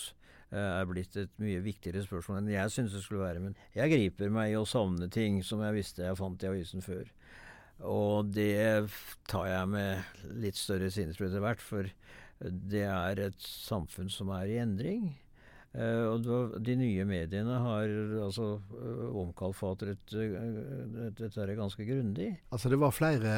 Eh, 0.55 0.61
er 0.61 0.87
blitt 0.87 1.17
et 1.19 1.33
mye 1.43 1.63
viktigere 1.65 2.05
spørsmål 2.05 2.43
enn 2.43 2.53
jeg 2.53 2.75
syns 2.75 2.95
det 2.95 3.03
skulle 3.05 3.25
være. 3.25 3.43
Men 3.43 3.59
jeg 3.75 3.91
griper 3.95 4.33
meg 4.35 4.53
i 4.53 4.59
å 4.61 4.69
savne 4.69 5.09
ting 5.13 5.41
som 5.47 5.65
jeg 5.65 5.81
visste 5.81 6.07
jeg 6.07 6.21
fant 6.21 6.45
i 6.45 6.51
avisen 6.51 6.85
før. 6.85 7.09
Og 7.91 8.31
det 8.31 8.87
tar 9.27 9.49
jeg 9.51 9.71
med 9.73 10.29
litt 10.45 10.59
større 10.59 10.93
sinnesro 10.95 11.27
etter 11.27 11.43
hvert, 11.43 11.63
for 11.65 11.89
det 12.41 12.87
er 12.89 13.21
et 13.29 13.45
samfunn 13.45 14.11
som 14.13 14.33
er 14.35 14.51
i 14.51 14.59
endring. 14.63 15.13
Uh, 15.75 16.07
og 16.13 16.59
de 16.63 16.77
nye 16.79 17.03
mediene 17.09 17.57
har 17.59 17.91
altså 18.23 18.53
uh, 18.61 19.09
omkalfatret 19.25 20.13
uh, 20.15 21.09
dette 21.19 21.57
ganske 21.59 21.87
grundig. 21.89 22.29
Altså 22.55 22.71
det 22.71 22.79
var 22.79 22.95
flere 22.95 23.33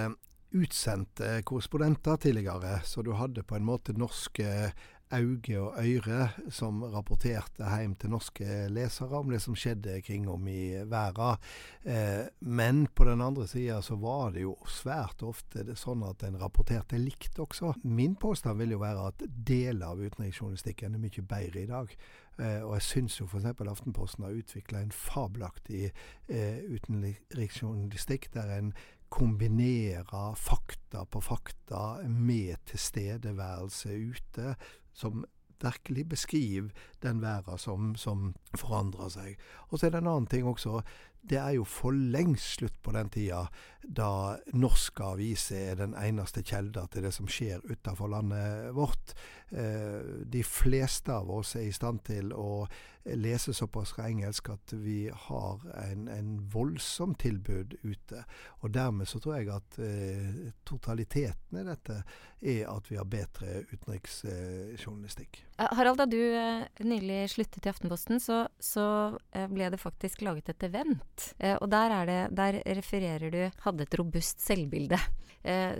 utsendte 0.56 1.40
korrespondenter 1.48 2.20
tidligere, 2.20 2.80
så 2.84 3.02
du 3.02 3.14
hadde 3.16 3.44
på 3.44 3.56
en 3.56 3.66
måte 3.66 3.96
norske 3.96 4.70
øyne 5.12 5.60
og 5.60 5.76
Øyre 5.78 6.30
som 6.50 6.82
rapporterte 6.82 7.66
hjem 7.66 7.94
til 7.94 8.10
norske 8.10 8.66
lesere 8.72 9.20
om 9.20 9.30
det 9.30 9.40
som 9.42 9.54
skjedde 9.56 10.00
kring 10.02 10.28
om 10.28 10.48
i 10.48 10.82
verden. 10.82 11.38
Eh, 11.84 12.26
men 12.40 12.86
på 12.86 13.04
den 13.04 13.22
andre 13.22 13.46
sida 13.46 13.80
så 13.82 13.96
var 13.96 14.34
det 14.34 14.42
jo 14.42 14.56
svært 14.66 15.22
ofte 15.22 15.76
sånn 15.78 16.02
at 16.06 16.26
en 16.26 16.38
rapporterte 16.40 16.98
likt 16.98 17.38
også. 17.38 17.74
Min 17.84 18.16
påstand 18.16 18.58
vil 18.58 18.74
jo 18.74 18.82
være 18.82 19.08
at 19.12 19.26
deler 19.28 19.92
av 19.92 20.02
utenriksjournalistikken 20.02 20.94
er 20.94 21.02
mye 21.02 21.22
bedre 21.22 21.62
i 21.62 21.70
dag. 21.70 21.96
Eh, 22.38 22.60
og 22.64 22.74
jeg 22.76 22.88
syns 22.90 23.20
jo 23.20 23.28
f.eks. 23.30 23.46
Aftenposten 23.46 24.26
har 24.26 24.36
utvikla 24.36 24.82
en 24.82 24.92
fabelaktig 24.92 25.86
eh, 26.28 26.58
utenriksjournalistikk 26.66 28.32
der 28.34 28.58
en 28.58 28.74
kombinerer 29.08 30.34
fakta 30.34 31.04
på 31.06 31.20
fakta 31.22 32.02
med 32.08 32.58
tilstedeværelse 32.66 33.94
ute, 33.94 34.56
som 34.96 35.24
virkelig 35.62 36.08
beskriver 36.08 36.68
den 37.02 37.22
verden 37.22 37.58
som, 37.58 37.94
som 37.96 38.34
forandrer 38.56 39.12
seg. 39.12 39.36
Og 39.68 39.78
så 39.78 39.86
er 39.86 39.94
det 39.94 40.02
en 40.02 40.12
annen 40.12 40.30
ting 40.30 40.48
også. 40.48 40.82
Det 41.26 41.38
er 41.40 41.56
jo 41.56 41.64
for 41.66 41.90
lengst 41.90 42.60
slutt 42.60 42.76
på 42.82 42.92
den 42.94 43.10
tida 43.10 43.46
da 43.86 44.36
norske 44.58 45.04
aviser 45.04 45.70
er 45.70 45.78
den 45.78 45.94
eneste 45.98 46.42
kilda 46.46 46.86
til 46.90 47.06
det 47.06 47.12
som 47.14 47.28
skjer 47.30 47.62
utenfor 47.66 48.10
landet 48.10 48.74
vårt. 48.74 49.14
Eh, 49.50 50.26
de 50.26 50.42
fleste 50.46 51.14
av 51.14 51.30
oss 51.30 51.54
er 51.56 51.68
i 51.68 51.74
stand 51.74 52.02
til 52.06 52.32
å 52.34 52.66
lese 53.14 53.54
såpass 53.54 53.94
fra 53.94 54.08
engelsk 54.10 54.50
at 54.50 54.74
vi 54.82 55.06
har 55.28 55.66
en, 55.84 56.08
en 56.10 56.32
voldsom 56.52 57.14
tilbud 57.14 57.78
ute. 57.84 58.24
Og 58.66 58.74
dermed 58.74 59.06
så 59.06 59.22
tror 59.22 59.38
jeg 59.38 59.52
at 59.54 59.78
eh, 59.82 60.46
totaliteten 60.66 61.62
i 61.62 61.66
dette 61.66 62.00
er 62.42 62.64
at 62.72 62.90
vi 62.90 62.98
har 62.98 63.10
bedre 63.10 63.62
utenriksjournalistikk. 63.70 65.45
Eh, 65.58 65.66
Harald, 65.70 65.98
da 65.98 66.06
du 66.06 66.36
eh, 66.36 66.64
nylig 66.78 67.30
sluttet 67.30 67.66
i 67.66 67.68
Aftenposten, 67.68 68.20
så, 68.20 68.46
så 68.58 68.86
eh, 69.32 69.48
ble 69.48 69.70
det 69.72 69.80
faktisk 69.80 70.24
laget 70.26 70.52
et 70.52 70.66
event. 70.68 71.30
Og 71.60 71.68
der, 71.72 71.94
det, 72.08 72.18
der 72.36 72.60
refererer 72.76 73.32
du 73.32 73.40
hadde 73.64 73.86
et 73.86 73.96
robust 73.98 74.44
selvbilde. 74.44 74.98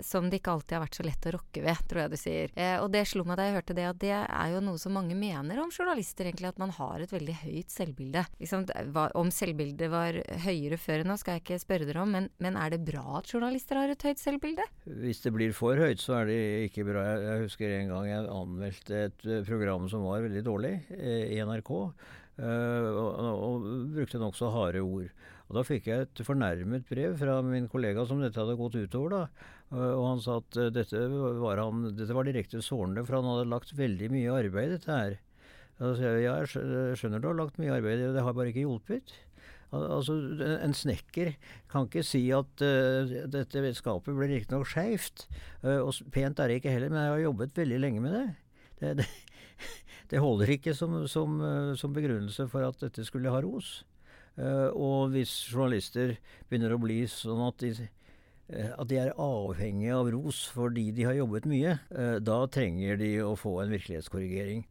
Som 0.07 0.29
det 0.31 0.37
ikke 0.39 0.53
alltid 0.53 0.77
har 0.77 0.81
vært 0.85 0.95
så 0.95 1.03
lett 1.03 1.25
å 1.27 1.31
rokke 1.33 1.59
ved, 1.59 1.79
tror 1.91 1.99
jeg 1.99 2.11
du 2.13 2.15
sier. 2.15 2.51
Og 2.79 2.85
det 2.93 3.01
slo 3.09 3.25
meg 3.27 3.35
da 3.35 3.47
jeg 3.49 3.55
hørte 3.57 3.75
det, 3.75 3.87
at 3.89 3.97
det 3.99 4.13
er 4.15 4.53
jo 4.53 4.61
noe 4.63 4.79
som 4.79 4.93
mange 4.95 5.17
mener 5.17 5.59
om 5.59 5.73
journalister, 5.75 6.29
egentlig. 6.29 6.53
At 6.53 6.61
man 6.61 6.71
har 6.77 7.03
et 7.03 7.11
veldig 7.11 7.35
høyt 7.41 7.73
selvbilde. 7.73 8.23
Liksom, 8.39 8.63
om 9.19 9.31
selvbildet 9.33 9.91
var 9.91 10.21
høyere 10.45 10.79
før 10.79 11.03
nå, 11.09 11.17
skal 11.19 11.35
jeg 11.35 11.43
ikke 11.43 11.59
spørre 11.59 11.89
dere 11.89 12.05
om, 12.05 12.15
men, 12.15 12.29
men, 12.39 12.55
er 12.55 12.77
det 12.77 12.79
bra 12.87 13.19
at 13.19 13.33
journalister 13.33 13.81
har 13.81 13.91
et 13.91 14.07
høyt 14.07 14.23
selvbilde? 14.23 14.69
Hvis 15.03 15.19
det 15.25 15.35
blir 15.35 15.51
for 15.57 15.83
høyt, 15.83 15.99
så 15.99 16.21
er 16.21 16.31
det 16.31 16.39
ikke 16.69 16.87
bra. 16.87 17.03
Jeg, 17.25 17.43
husker 17.49 17.75
en 17.81 17.91
gang 17.91 18.07
jeg 18.07 18.31
anmeldte 18.37 19.03
et 19.09 19.27
eh, 19.27 19.43
program 19.67 19.89
som 19.89 20.05
var 20.07 20.23
veldig 20.23 20.43
dårlig 20.45 20.77
eh, 20.95 21.35
i 21.35 21.43
NRK. 21.43 21.73
Uh, 22.37 22.93
og, 22.93 23.27
og, 23.33 23.63
brukte 23.95 24.21
nokså 24.21 24.51
harde 24.53 24.83
ord. 24.85 25.09
Og 25.47 25.55
Da 25.57 25.63
fikk 25.65 25.87
jeg 25.89 26.05
et 26.05 26.21
fornærmet 26.21 26.85
brev 26.87 27.15
fra 27.17 27.39
min 27.41 27.67
kollega 27.67 28.05
som 28.05 28.21
dette 28.21 28.39
hadde 28.39 28.57
gått 28.59 28.77
utover. 28.77 29.09
da, 29.09 29.21
og 29.73 30.03
Han 30.05 30.21
sa 30.21 30.37
at 30.43 30.59
dette, 30.75 31.01
var 31.41 31.57
han, 31.57 31.95
dette 31.97 32.13
var 32.13 32.27
direkte 32.27 32.61
sårende, 32.61 33.05
for 33.07 33.17
han 33.17 33.29
hadde 33.31 33.49
lagt 33.49 33.73
veldig 33.73 34.11
mye 34.13 34.35
arbeid 34.43 34.69
i 34.69 34.75
dette 34.75 34.91
her. 34.91 35.17
Jeg 35.77 36.21
ja, 36.25 36.35
jeg 36.41 36.97
skjønner 36.99 37.21
du 37.21 37.29
har 37.31 37.39
lagt 37.39 37.57
mye 37.61 37.73
arbeid, 37.73 38.03
det 38.13 38.25
har 38.25 38.35
bare 38.37 38.51
ikke 38.51 38.65
hjulpet. 38.65 39.15
Altså, 39.73 40.15
En 40.63 40.75
snekker 40.75 41.33
kan 41.71 41.87
ikke 41.87 42.05
si 42.05 42.21
at 42.35 42.63
uh, 42.63 43.15
dette 43.27 43.71
skapet 43.75 44.15
ble 44.15 44.29
riktignok 44.31 44.67
skeivt. 44.69 45.25
Uh, 45.63 45.79
og 45.79 45.95
pent 46.13 46.39
er 46.39 46.51
det 46.51 46.61
ikke 46.61 46.75
heller, 46.75 46.93
men 46.93 47.01
jeg 47.01 47.15
har 47.15 47.25
jobbet 47.25 47.63
veldig 47.63 47.81
lenge 47.81 48.03
med 48.03 48.15
det. 48.15 48.27
Det, 48.77 48.93
det, 48.99 49.07
det 50.11 50.21
holder 50.23 50.53
ikke 50.55 50.73
som, 50.77 50.99
som, 51.09 51.39
som, 51.79 51.93
begrunnelse 51.95 52.47
for 52.51 52.67
at 52.67 52.79
dette 52.83 53.05
skulle 53.07 53.33
ha 53.33 53.41
ros. 53.43 53.81
Uh, 54.37 54.69
og 54.77 55.13
hvis 55.15 55.33
journalister 55.49 56.15
begynner 56.47 56.75
å 56.75 56.81
bli 56.81 57.01
sånn 57.09 57.41
at 57.47 57.63
de, 57.63 57.87
uh, 58.53 58.73
at 58.77 58.87
de 58.91 58.99
er 59.01 59.15
avhengige 59.17 59.97
av 59.97 60.11
ros 60.13 60.43
fordi 60.53 60.91
de 60.95 61.07
har 61.09 61.17
jobbet 61.17 61.49
mye, 61.49 61.77
da 62.21 62.39
trenger 62.53 62.99
de 63.01 63.11
å 63.25 63.33
få 63.39 63.57
en 63.63 63.73
virkelighetskorrigering. 63.73 64.63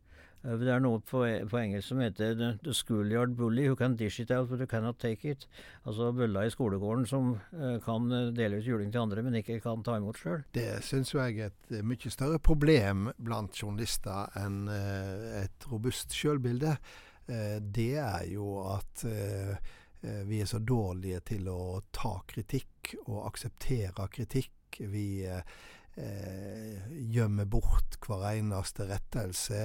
Det 0.47 0.69
er 0.71 0.83
noe 0.83 1.01
på, 1.03 1.25
på, 1.51 1.59
engelsk 1.59 1.91
som 1.91 2.03
heter 2.05 2.37
the, 2.39 2.75
schoolyard 2.77 3.33
bully 3.35 3.65
who 3.67 3.75
can 3.79 3.97
dish 3.99 4.21
it 4.23 4.31
out 4.31 4.49
but 4.51 4.61
you 4.63 4.69
cannot 4.71 5.01
take 5.03 5.27
it. 5.27 5.49
Altså 5.85 6.13
bølla 6.15 6.45
i 6.47 6.53
skolegården 6.55 7.07
som 7.11 7.33
kan 7.83 8.07
dele 8.37 8.61
ut 8.61 8.69
juling 8.69 8.93
til 8.95 9.03
andre, 9.03 9.25
men 9.27 9.41
ikke 9.41 9.59
kan 9.65 9.83
ta 9.83 9.97
imot 9.99 10.21
sjøl. 10.23 10.45
Det 10.55 10.69
syns 10.87 11.11
jeg 11.17 11.41
er 11.41 11.51
et 11.51 11.83
mye 11.83 12.15
større 12.15 12.39
problem 12.39 13.11
blant 13.19 13.59
journalister 13.59 14.31
enn 14.39 14.71
et 14.71 15.69
robust 15.73 16.15
sjølbilde. 16.15 16.77
Eh, 17.27 17.59
det 17.61 17.97
er 17.99 18.27
jo 18.31 18.61
at 18.71 19.05
eh, 19.05 19.57
eh, 20.03 20.23
vi 20.29 20.41
er 20.41 20.51
så 20.51 20.61
dårlige 20.63 21.23
til 21.33 21.49
å 21.51 21.81
ta 21.91 22.21
kritikk 22.29 22.95
og 23.07 23.25
akseptere 23.27 24.07
kritikk. 24.13 24.53
Vi 24.77 25.25
gjemmer 25.97 27.47
bort 27.49 27.97
hver 28.05 28.27
eneste 28.35 28.85
rettelse. 28.91 29.61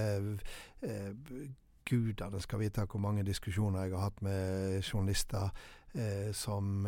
Gudene 1.87 2.39
skal 2.39 2.61
vite 2.61 2.85
hvor 2.87 3.03
mange 3.03 3.25
diskusjoner 3.27 3.83
jeg 3.83 3.97
har 3.97 4.05
hatt 4.07 4.21
med 4.23 4.79
journalister 4.79 5.51
som 6.37 6.87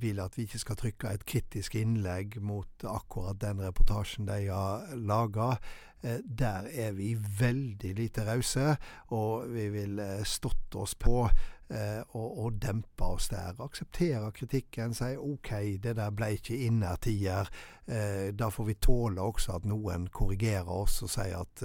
vil 0.00 0.20
at 0.22 0.36
vi 0.38 0.46
ikke 0.46 0.60
skal 0.62 0.78
trykke 0.78 1.12
et 1.12 1.24
kritisk 1.28 1.74
innlegg 1.76 2.38
mot 2.40 2.84
akkurat 2.88 3.40
den 3.42 3.60
reportasjen 3.60 4.28
de 4.28 4.46
har 4.48 4.86
laga. 4.96 5.56
Eh, 6.02 6.18
der 6.38 6.66
er 6.72 6.92
vi 6.92 7.16
veldig 7.38 7.94
lite 7.94 8.26
rause, 8.26 8.76
og 9.14 9.46
vi 9.54 9.68
vil 9.70 9.98
eh, 10.02 10.24
stått 10.26 10.74
oss 10.74 10.96
på 10.98 11.28
eh, 11.28 11.61
og, 11.72 12.28
og 12.44 12.58
dempe 12.62 13.06
oss 13.16 13.30
der. 13.32 13.56
Akseptere 13.64 14.30
kritikken, 14.36 14.94
si 14.94 15.14
OK, 15.16 15.50
det 15.82 15.96
der 15.98 16.14
ble 16.14 16.32
ikke 16.36 16.58
innertier. 16.66 17.48
Da 17.86 18.48
får 18.52 18.68
vi 18.68 18.78
tåle 18.78 19.24
også 19.24 19.56
at 19.58 19.66
noen 19.68 20.06
korrigerer 20.12 20.68
oss 20.70 21.00
og 21.02 21.10
sier 21.12 21.40
at 21.40 21.64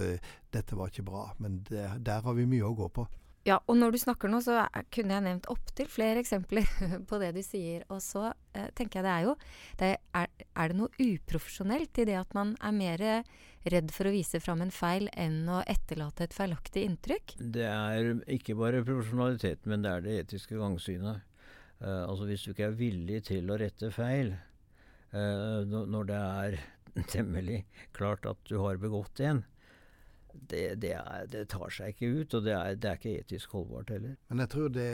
dette 0.53 0.79
var 0.79 0.89
ikke 0.89 1.05
bra. 1.07 1.25
Men 1.43 1.61
det, 1.69 1.89
der 2.05 2.23
har 2.23 2.37
vi 2.37 2.47
mye 2.49 2.65
å 2.65 2.75
gå 2.77 2.87
på. 2.95 3.05
Ja, 3.47 3.62
og 3.63 3.77
når 3.79 3.93
du 3.95 3.97
snakker 4.01 4.27
nå, 4.27 4.41
så 4.43 4.60
kunne 4.91 5.15
jeg 5.15 5.23
nevnt 5.23 5.45
opptil 5.51 5.88
flere 5.88 6.19
eksempler 6.19 6.67
på 7.10 7.19
det 7.21 7.31
du 7.38 7.39
sier. 7.45 7.86
Og 7.93 8.01
så 8.03 8.25
eh, 8.27 8.67
tenker 8.75 8.99
jeg 8.99 9.07
det 9.07 9.13
er 9.13 9.27
jo 9.27 9.36
det 9.79 9.91
er, 9.95 10.33
er, 10.51 10.73
det 10.73 10.79
noe 10.81 10.91
uprofesjonelt 10.99 12.01
i 12.03 12.07
det 12.10 12.17
at 12.19 12.36
man 12.36 12.57
er 12.60 12.75
mer 12.75 13.05
redd 13.67 13.93
for 13.95 14.10
å 14.10 14.13
vise 14.13 14.41
fram 14.43 14.65
en 14.65 14.73
feil 14.73 15.07
enn 15.15 15.47
å 15.51 15.62
etterlate 15.63 16.27
et 16.27 16.36
feilaktig 16.36 16.83
inntrykk? 16.89 17.38
Det 17.39 17.65
er 17.71 18.13
ikke 18.36 18.57
bare 18.60 18.83
profesjonalitet, 18.88 19.63
men 19.69 19.86
det 19.86 19.93
er 19.93 20.03
det 20.03 20.19
etiske 20.25 20.60
gangsynet. 20.60 21.23
Eh, 21.79 22.03
altså 22.03 22.27
Hvis 22.27 22.43
du 22.43 22.51
ikke 22.51 22.71
er 22.71 22.79
villig 22.79 23.23
til 23.29 23.47
å 23.47 23.60
rette 23.63 23.93
feil 23.95 24.33
eh, 24.36 25.60
når 25.67 26.10
det 26.12 26.23
er 26.43 26.60
temmelig 27.13 27.63
klart 27.95 28.27
at 28.27 28.43
du 28.49 28.57
har 28.63 28.81
begått 28.81 29.23
en, 29.23 29.45
det, 30.52 30.63
det, 30.84 30.93
er, 31.00 31.26
det, 31.32 31.47
tar 31.54 31.71
seg 31.73 31.95
ikke 31.95 32.12
ut, 32.21 32.36
og 32.38 32.45
det 32.45 32.54
er, 32.56 32.76
det 32.76 32.91
er, 32.91 33.00
ikke 33.00 33.23
etisk 33.23 33.56
holdbart 33.58 33.93
heller. 33.95 34.15
Men 34.30 34.43
jeg 34.43 34.52
tror 34.54 34.69
det 34.76 34.91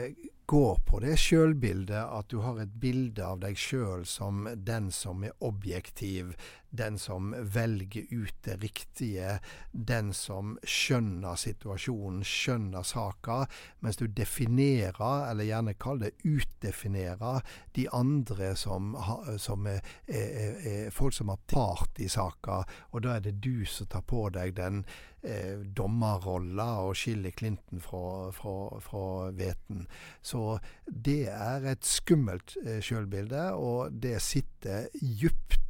går 0.50 0.80
på 0.88 1.00
det 1.04 1.16
sjølbildet, 1.20 2.02
at 2.02 2.28
du 2.32 2.40
har 2.44 2.60
et 2.62 2.74
bilde 2.80 3.24
av 3.24 3.40
deg 3.44 3.58
sjøl 3.58 4.04
som 4.08 4.44
den 4.54 4.90
som 4.92 5.24
er 5.24 5.36
objektiv, 5.44 6.34
den 6.76 6.98
som 6.98 7.34
velger 7.38 8.04
ut 8.10 8.34
det 8.44 8.56
riktige, 8.62 9.38
den 9.72 10.12
som 10.14 10.56
skjønner 10.66 11.38
situasjonen, 11.38 12.24
skjønner 12.26 12.82
saka, 12.86 13.44
mens 13.84 13.98
du 14.00 14.06
definerer, 14.10 15.30
eller 15.30 15.48
gjerne 15.48 15.76
kall 15.78 16.02
det 16.02 16.14
utdefinerer, 16.26 17.42
de 17.78 17.86
andre 17.94 18.54
som, 18.58 18.94
som 19.38 19.66
er, 19.70 19.80
er, 20.06 20.60
er, 20.60 20.92
folk 20.94 21.14
som 21.14 21.32
har 21.32 21.42
part 21.50 22.02
i 22.02 22.10
saka, 22.10 22.62
og 22.92 23.04
da 23.06 23.16
er 23.16 23.26
det 23.28 23.38
du 23.44 23.64
som 23.68 23.90
tar 23.90 24.06
på 24.08 24.26
deg 24.34 24.56
den 24.58 24.82
eh, 25.22 25.60
dommerrolla 25.76 26.68
og 26.84 26.96
skiller 26.98 27.34
Clinton 27.36 27.82
fra, 27.82 28.30
fra, 28.34 28.80
fra 28.82 29.04
veten. 29.36 29.86
Så 30.22 30.58
det 30.86 31.28
er 31.32 31.66
et 31.74 31.86
skummelt 31.86 32.56
eh, 32.64 32.80
sjølbilde, 32.84 33.50
og 33.54 34.00
det 34.02 34.18
sitter 34.24 34.88
djupt 35.00 35.63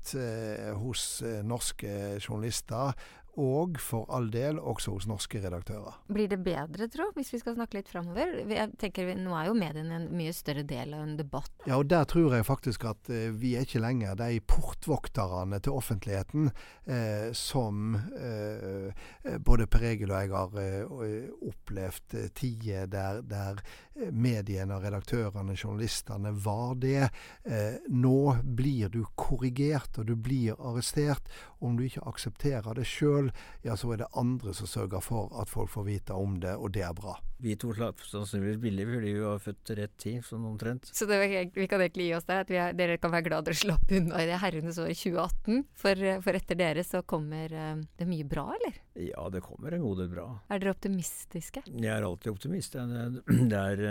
hos 0.76 1.22
eh, 1.22 1.42
norske 1.42 2.20
journalister 2.20 2.92
og 3.40 3.78
for 3.82 4.08
all 4.14 4.28
del 4.32 4.58
også 4.60 4.94
hos 4.94 5.08
norske 5.10 5.40
redaktører. 5.42 5.96
Blir 6.12 6.30
det 6.30 6.40
bedre, 6.44 6.88
tro, 6.92 7.08
hvis 7.16 7.32
vi 7.34 7.40
skal 7.42 7.56
snakke 7.56 7.80
litt 7.80 7.90
framover? 7.90 8.36
Jeg 8.50 8.74
tenker, 8.80 9.12
Nå 9.18 9.34
er 9.36 9.48
jo 9.48 9.56
mediene 9.58 9.98
en 9.98 10.08
mye 10.14 10.32
større 10.34 10.64
del 10.66 10.94
av 10.96 11.04
en 11.04 11.16
debatt. 11.18 11.50
Ja, 11.66 11.78
og 11.78 11.88
der 11.90 12.06
tror 12.08 12.34
jeg 12.36 12.46
faktisk 12.46 12.86
at 12.88 13.10
eh, 13.12 13.30
vi 13.34 13.54
er 13.56 13.66
ikke 13.66 13.82
lenger 13.82 14.16
de 14.18 14.40
portvokterne 14.40 15.60
til 15.64 15.78
offentligheten 15.78 16.50
eh, 16.86 17.30
som 17.36 17.96
eh, 17.96 18.90
eh 19.24 19.40
både 19.44 19.66
Per 19.68 19.82
Egil 19.84 20.12
og 20.12 20.20
jeg 20.20 20.32
har 20.32 20.58
eh, 20.62 21.26
opplevd 21.48 22.16
eh, 22.18 22.28
tider 22.34 22.86
der, 22.90 23.20
der 23.22 23.60
mediene, 23.94 24.78
redaktørene, 24.82 25.54
journalistene 25.54 26.32
var 26.44 26.74
det. 26.82 27.08
nå 27.88 28.36
blir 28.42 28.88
du 28.90 29.04
korrigert, 29.14 29.98
og 29.98 30.08
du 30.08 30.16
blir 30.16 30.58
arrestert. 30.58 31.28
Om 31.60 31.76
du 31.76 31.84
ikke 31.86 32.02
aksepterer 32.10 32.74
det 32.74 32.86
sjøl, 32.90 33.23
sjøl, 33.24 33.32
ja, 33.64 33.76
så 33.76 33.92
er 33.92 34.02
det 34.02 34.08
andre 34.14 34.54
som 34.54 34.68
sørger 34.68 35.02
for 35.02 35.32
at 35.40 35.48
folk 35.50 35.70
får 35.70 35.86
vite 35.86 36.14
om 36.14 36.38
det, 36.40 36.54
og 36.56 36.72
det 36.72 36.84
er 36.84 36.94
bra. 36.94 37.16
Vi 37.38 37.56
to 37.56 37.74
slapp 37.74 38.00
sannsynligvis 38.00 38.60
billig 38.62 38.86
fordi 38.88 39.12
vi 39.14 39.22
var 39.24 39.40
født 39.42 39.60
til 39.66 39.78
rett 39.80 39.94
tid, 39.98 40.24
sånn 40.24 40.44
omtrent. 40.48 40.88
Så 40.94 41.06
det, 41.06 41.18
vi 41.54 41.66
kan 41.68 41.82
egentlig 41.82 42.08
gi 42.08 42.14
oss 42.16 42.28
der, 42.28 42.44
at 42.44 42.50
er, 42.50 42.72
dere 42.76 42.98
kan 42.98 43.12
være 43.12 43.28
glad 43.28 43.44
dere 43.44 43.58
slapp 43.58 43.92
unna 43.92 44.22
i 44.22 44.28
det 44.30 44.40
herrenes 44.40 44.80
år 44.80 44.92
2018. 44.92 45.64
For, 45.76 46.04
for, 46.24 46.40
etter 46.40 46.58
dere 46.58 46.84
så 46.86 47.02
kommer 47.06 47.52
uh, 47.52 47.76
det 47.98 48.08
mye 48.08 48.26
bra, 48.28 48.48
eller? 48.56 48.80
Ja, 49.10 49.28
det 49.32 49.44
kommer 49.44 49.74
en 49.74 49.84
god 49.84 50.04
del 50.04 50.12
bra. 50.14 50.28
Er 50.48 50.62
dere 50.62 50.74
optimistiske? 50.76 51.64
Jeg 51.68 51.92
er 51.92 52.06
alltid 52.06 52.32
optimist. 52.32 52.76
Det 52.76 53.00
er, 53.04 53.18
det 53.52 53.64
er, 53.64 53.84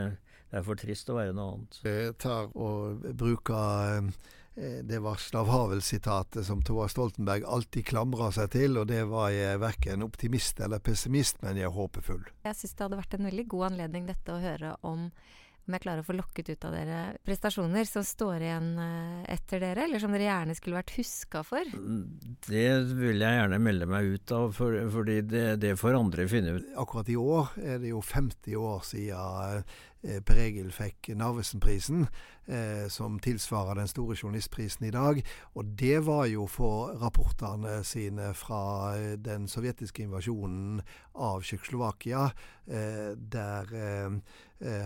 det 0.50 0.62
er 0.62 0.66
for 0.66 0.80
trist 0.80 1.12
å 1.12 1.20
være 1.20 1.36
noe 1.38 1.58
annet. 1.58 1.82
Jeg 1.86 2.16
tar 2.24 2.50
og 2.54 3.06
bruker 3.20 4.10
Eh, 4.56 4.84
det 4.86 5.00
var 5.00 5.16
Slav 5.16 5.48
Havel-sitatet 5.50 6.46
som 6.46 6.62
Thora 6.62 6.88
Stoltenberg 6.88 7.46
alltid 7.46 7.86
klamra 7.86 8.30
seg 8.32 8.52
til, 8.54 8.78
og 8.78 8.88
det 8.92 9.02
var 9.10 9.32
jeg 9.34 9.62
verken 9.62 10.06
optimist 10.06 10.62
eller 10.62 10.84
pessimist, 10.84 11.42
men 11.42 11.58
jeg 11.58 11.70
er 11.72 11.74
håpefull. 11.74 12.28
Jeg 12.46 12.60
syns 12.60 12.76
det 12.76 12.86
hadde 12.86 13.00
vært 13.02 13.18
en 13.18 13.30
veldig 13.32 13.48
god 13.56 13.72
anledning 13.72 14.06
dette 14.10 14.36
å 14.36 14.44
høre 14.44 14.76
om 14.86 15.10
om 15.64 15.76
jeg 15.76 15.84
klarer 15.86 16.04
å 16.04 16.08
få 16.08 16.16
lokket 16.18 16.50
ut 16.52 16.66
av 16.68 16.76
dere 16.76 17.00
prestasjoner 17.24 17.88
som 17.88 18.04
står 18.08 18.44
igjen 18.44 18.70
eh, 18.84 19.22
etter 19.36 19.64
dere, 19.64 19.86
eller 19.88 20.04
som 20.04 20.12
dere 20.12 20.28
gjerne 20.28 20.58
skulle 20.58 20.80
vært 20.80 20.96
huska 20.98 21.44
for? 21.48 21.72
Det 22.48 22.68
vil 22.90 23.24
jeg 23.24 23.40
gjerne 23.40 23.62
melde 23.64 23.88
meg 23.90 24.12
ut 24.18 24.36
av, 24.36 24.52
for, 24.58 24.76
fordi 24.98 25.22
det, 25.30 25.48
det 25.64 25.78
får 25.80 26.00
andre 26.00 26.28
finne 26.32 26.58
ut. 26.58 26.70
Akkurat 26.84 27.10
i 27.14 27.18
år 27.20 27.56
er 27.64 27.82
det 27.84 27.94
jo 27.94 28.04
50 28.04 28.60
år 28.60 28.86
siden 28.88 29.66
Eh, 30.04 30.20
per 30.20 30.36
Egil 30.36 30.72
fikk 30.76 31.14
Narvesen-prisen, 31.16 32.08
eh, 32.46 32.88
som 32.92 33.20
tilsvarer 33.24 33.76
den 33.80 33.88
store 33.88 34.16
journalistprisen 34.16 34.88
i 34.88 34.92
dag. 34.92 35.22
Og 35.56 35.66
det 35.80 36.02
var 36.04 36.26
jo 36.28 36.44
for 36.48 36.92
rapportene 37.00 37.84
sine 37.88 38.34
fra 38.36 38.98
eh, 38.98 39.16
den 39.16 39.48
sovjetiske 39.48 40.04
invasjonen 40.04 40.82
av 41.16 41.42
Tsjekkoslovakia, 41.42 42.32
eh, 42.68 43.16
der 43.16 43.74
eh, 43.74 44.12
eh, 44.12 44.12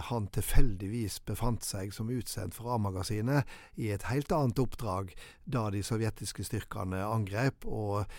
han 0.10 0.28
tilfeldigvis 0.34 1.20
befant 1.28 1.66
seg 1.66 1.94
som 1.94 2.10
utsendt 2.14 2.56
for 2.58 2.74
A-magasinet 2.74 3.46
i 3.78 3.92
et 3.94 4.08
helt 4.10 4.32
annet 4.34 4.60
oppdrag 4.64 5.14
da 5.46 5.68
de 5.74 5.84
sovjetiske 5.86 6.48
styrkene 6.48 7.04
angrep, 7.06 7.68
og 7.70 8.10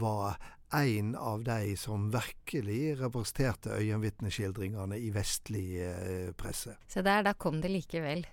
var 0.00 0.38
en 0.72 1.16
av 1.16 1.42
de 1.44 1.76
som 1.76 2.08
virkelig 2.12 2.96
representerte 3.00 3.76
øyenvitneskildringene 3.76 4.98
i 4.98 5.10
vestlig 5.12 5.66
eh, 5.84 6.30
presse. 6.38 6.76
Så 6.88 7.04
der, 7.04 7.24
da 7.26 7.34
kom 7.36 7.60
det 7.60 7.72
likevel. 7.72 8.24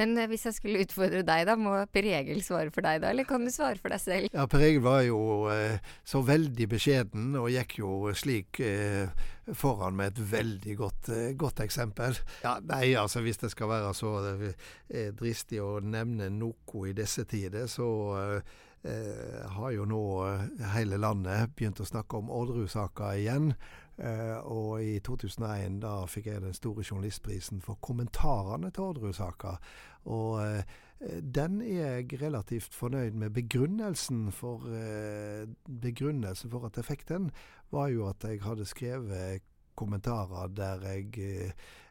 Men 0.00 0.14
eh, 0.16 0.28
hvis 0.30 0.46
jeg 0.48 0.56
skulle 0.56 0.82
utfordre 0.86 1.22
deg, 1.26 1.44
da, 1.48 1.56
må 1.58 1.74
Per 1.92 2.08
Egil 2.08 2.42
svare 2.44 2.72
for 2.74 2.84
deg 2.86 3.02
da, 3.02 3.10
eller 3.12 3.28
kan 3.28 3.44
du 3.44 3.52
svare 3.52 3.80
for 3.80 3.92
deg 3.92 4.02
selv? 4.02 4.30
Ja, 4.32 4.46
Per 4.50 4.64
Egil 4.64 4.82
var 4.84 5.02
jo 5.06 5.20
eh, 5.52 5.78
så 6.08 6.22
veldig 6.26 6.68
beskjeden, 6.72 7.30
og 7.40 7.50
gikk 7.52 7.78
jo 7.82 7.92
slik 8.16 8.62
eh, 8.64 9.12
foran 9.58 9.96
med 9.98 10.14
et 10.14 10.24
veldig 10.32 10.76
godt, 10.78 11.12
eh, 11.12 11.30
godt, 11.38 11.62
eksempel. 11.66 12.18
Ja, 12.44 12.56
Nei, 12.68 12.94
altså 12.98 13.24
hvis 13.24 13.40
det 13.42 13.52
skal 13.54 13.72
være 13.72 13.94
så 13.96 14.16
eh, 14.32 15.12
dristig 15.18 15.62
å 15.62 15.76
nevne 15.84 16.30
noe 16.32 16.88
i 16.88 16.96
disse 16.96 17.26
tider, 17.28 17.68
så 17.70 17.88
eh, 18.18 19.46
har 19.56 19.70
jo 19.76 19.86
nå 19.88 20.02
eh, 20.26 20.66
hele 20.74 20.98
landet 21.00 21.54
begynt 21.56 21.82
å 21.82 21.88
snakke 21.88 22.18
om 22.18 22.32
Orderud-saka 22.32 23.14
igjen. 23.20 23.52
Eh, 23.98 24.38
og 24.48 24.82
i 24.82 24.96
2001 25.04 25.80
da 25.82 25.98
fikk 26.08 26.30
jeg 26.30 26.44
den 26.44 26.56
store 26.56 26.84
journalistprisen 26.86 27.60
for 27.64 27.80
kommentarene 27.84 28.70
til 28.72 28.88
Orderud-saka. 28.88 29.56
Og 30.10 30.40
eh, 30.46 30.64
den 31.20 31.60
er 31.62 31.98
jeg 31.98 32.22
relativt 32.22 32.74
fornøyd 32.74 33.18
med. 33.18 33.34
Begrunnelsen 33.34 34.30
for, 34.32 34.66
eh, 34.70 35.46
begrunnelsen 35.66 36.50
for 36.50 36.66
at 36.66 36.76
jeg 36.78 36.88
fikk 36.88 37.08
den, 37.08 37.30
var 37.70 37.88
jo 37.92 38.08
at 38.08 38.24
jeg 38.24 38.42
hadde 38.42 38.68
skrevet 38.68 39.42
kommentarer 39.78 40.50
der 40.52 40.84
jeg 40.86 41.08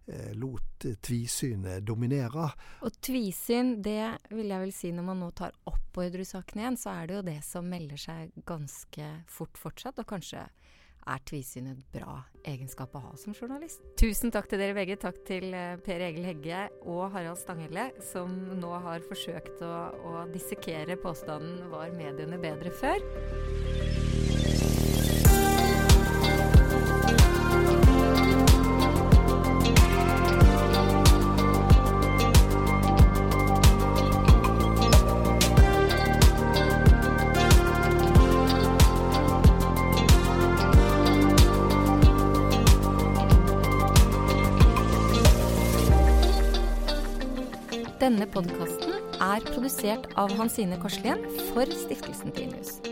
eh, 0.07 0.31
lot 0.37 0.85
tvisynet 1.03 1.85
dominere. 1.87 2.49
Og 2.85 2.97
tvisyn, 3.03 3.77
det 3.83 4.17
vil 4.31 4.51
jeg 4.53 4.65
vel 4.65 4.73
si 4.75 4.91
når 4.95 5.07
man 5.11 5.21
nå 5.23 5.31
tar 5.37 5.55
opp 5.69 6.01
Orderud-saken 6.01 6.61
igjen, 6.61 6.79
så 6.79 6.95
er 6.95 7.09
det 7.09 7.17
jo 7.17 7.25
det 7.27 7.39
som 7.45 7.67
melder 7.67 7.99
seg 7.99 8.35
ganske 8.47 9.09
fort 9.29 9.59
fortsatt, 9.59 9.99
og 9.99 10.07
kanskje 10.07 10.45
er 11.07 11.23
tvisyn 11.27 11.71
et 11.71 11.81
bra 11.93 12.19
egenskap 12.47 12.95
å 12.97 13.03
ha 13.05 13.11
som 13.19 13.35
journalist. 13.37 13.83
Tusen 13.99 14.33
takk 14.33 14.49
til 14.51 14.61
dere 14.61 14.77
begge. 14.77 14.99
Takk 15.01 15.21
til 15.27 15.51
eh, 15.53 15.77
Per 15.85 16.05
Egil 16.07 16.27
Hegge 16.29 16.63
og 16.81 17.11
Harald 17.15 17.41
Stanghelle, 17.41 17.89
som 18.11 18.33
nå 18.61 18.71
har 18.85 19.05
forsøkt 19.09 19.63
å, 19.65 19.73
å 19.93 20.25
dissekere 20.33 20.99
påstanden 21.01 21.69
'var 21.71 21.93
mediene 21.97 22.41
bedre 22.41 22.73
før'? 22.81 23.60
Denne 48.11 48.25
podkasten 48.27 48.91
er 49.23 49.45
produsert 49.45 50.09
av 50.19 50.33
Hansine 50.35 50.75
Korslien 50.83 51.23
for 51.53 51.77
Stiftelsen 51.85 52.35
Tinius. 52.35 52.90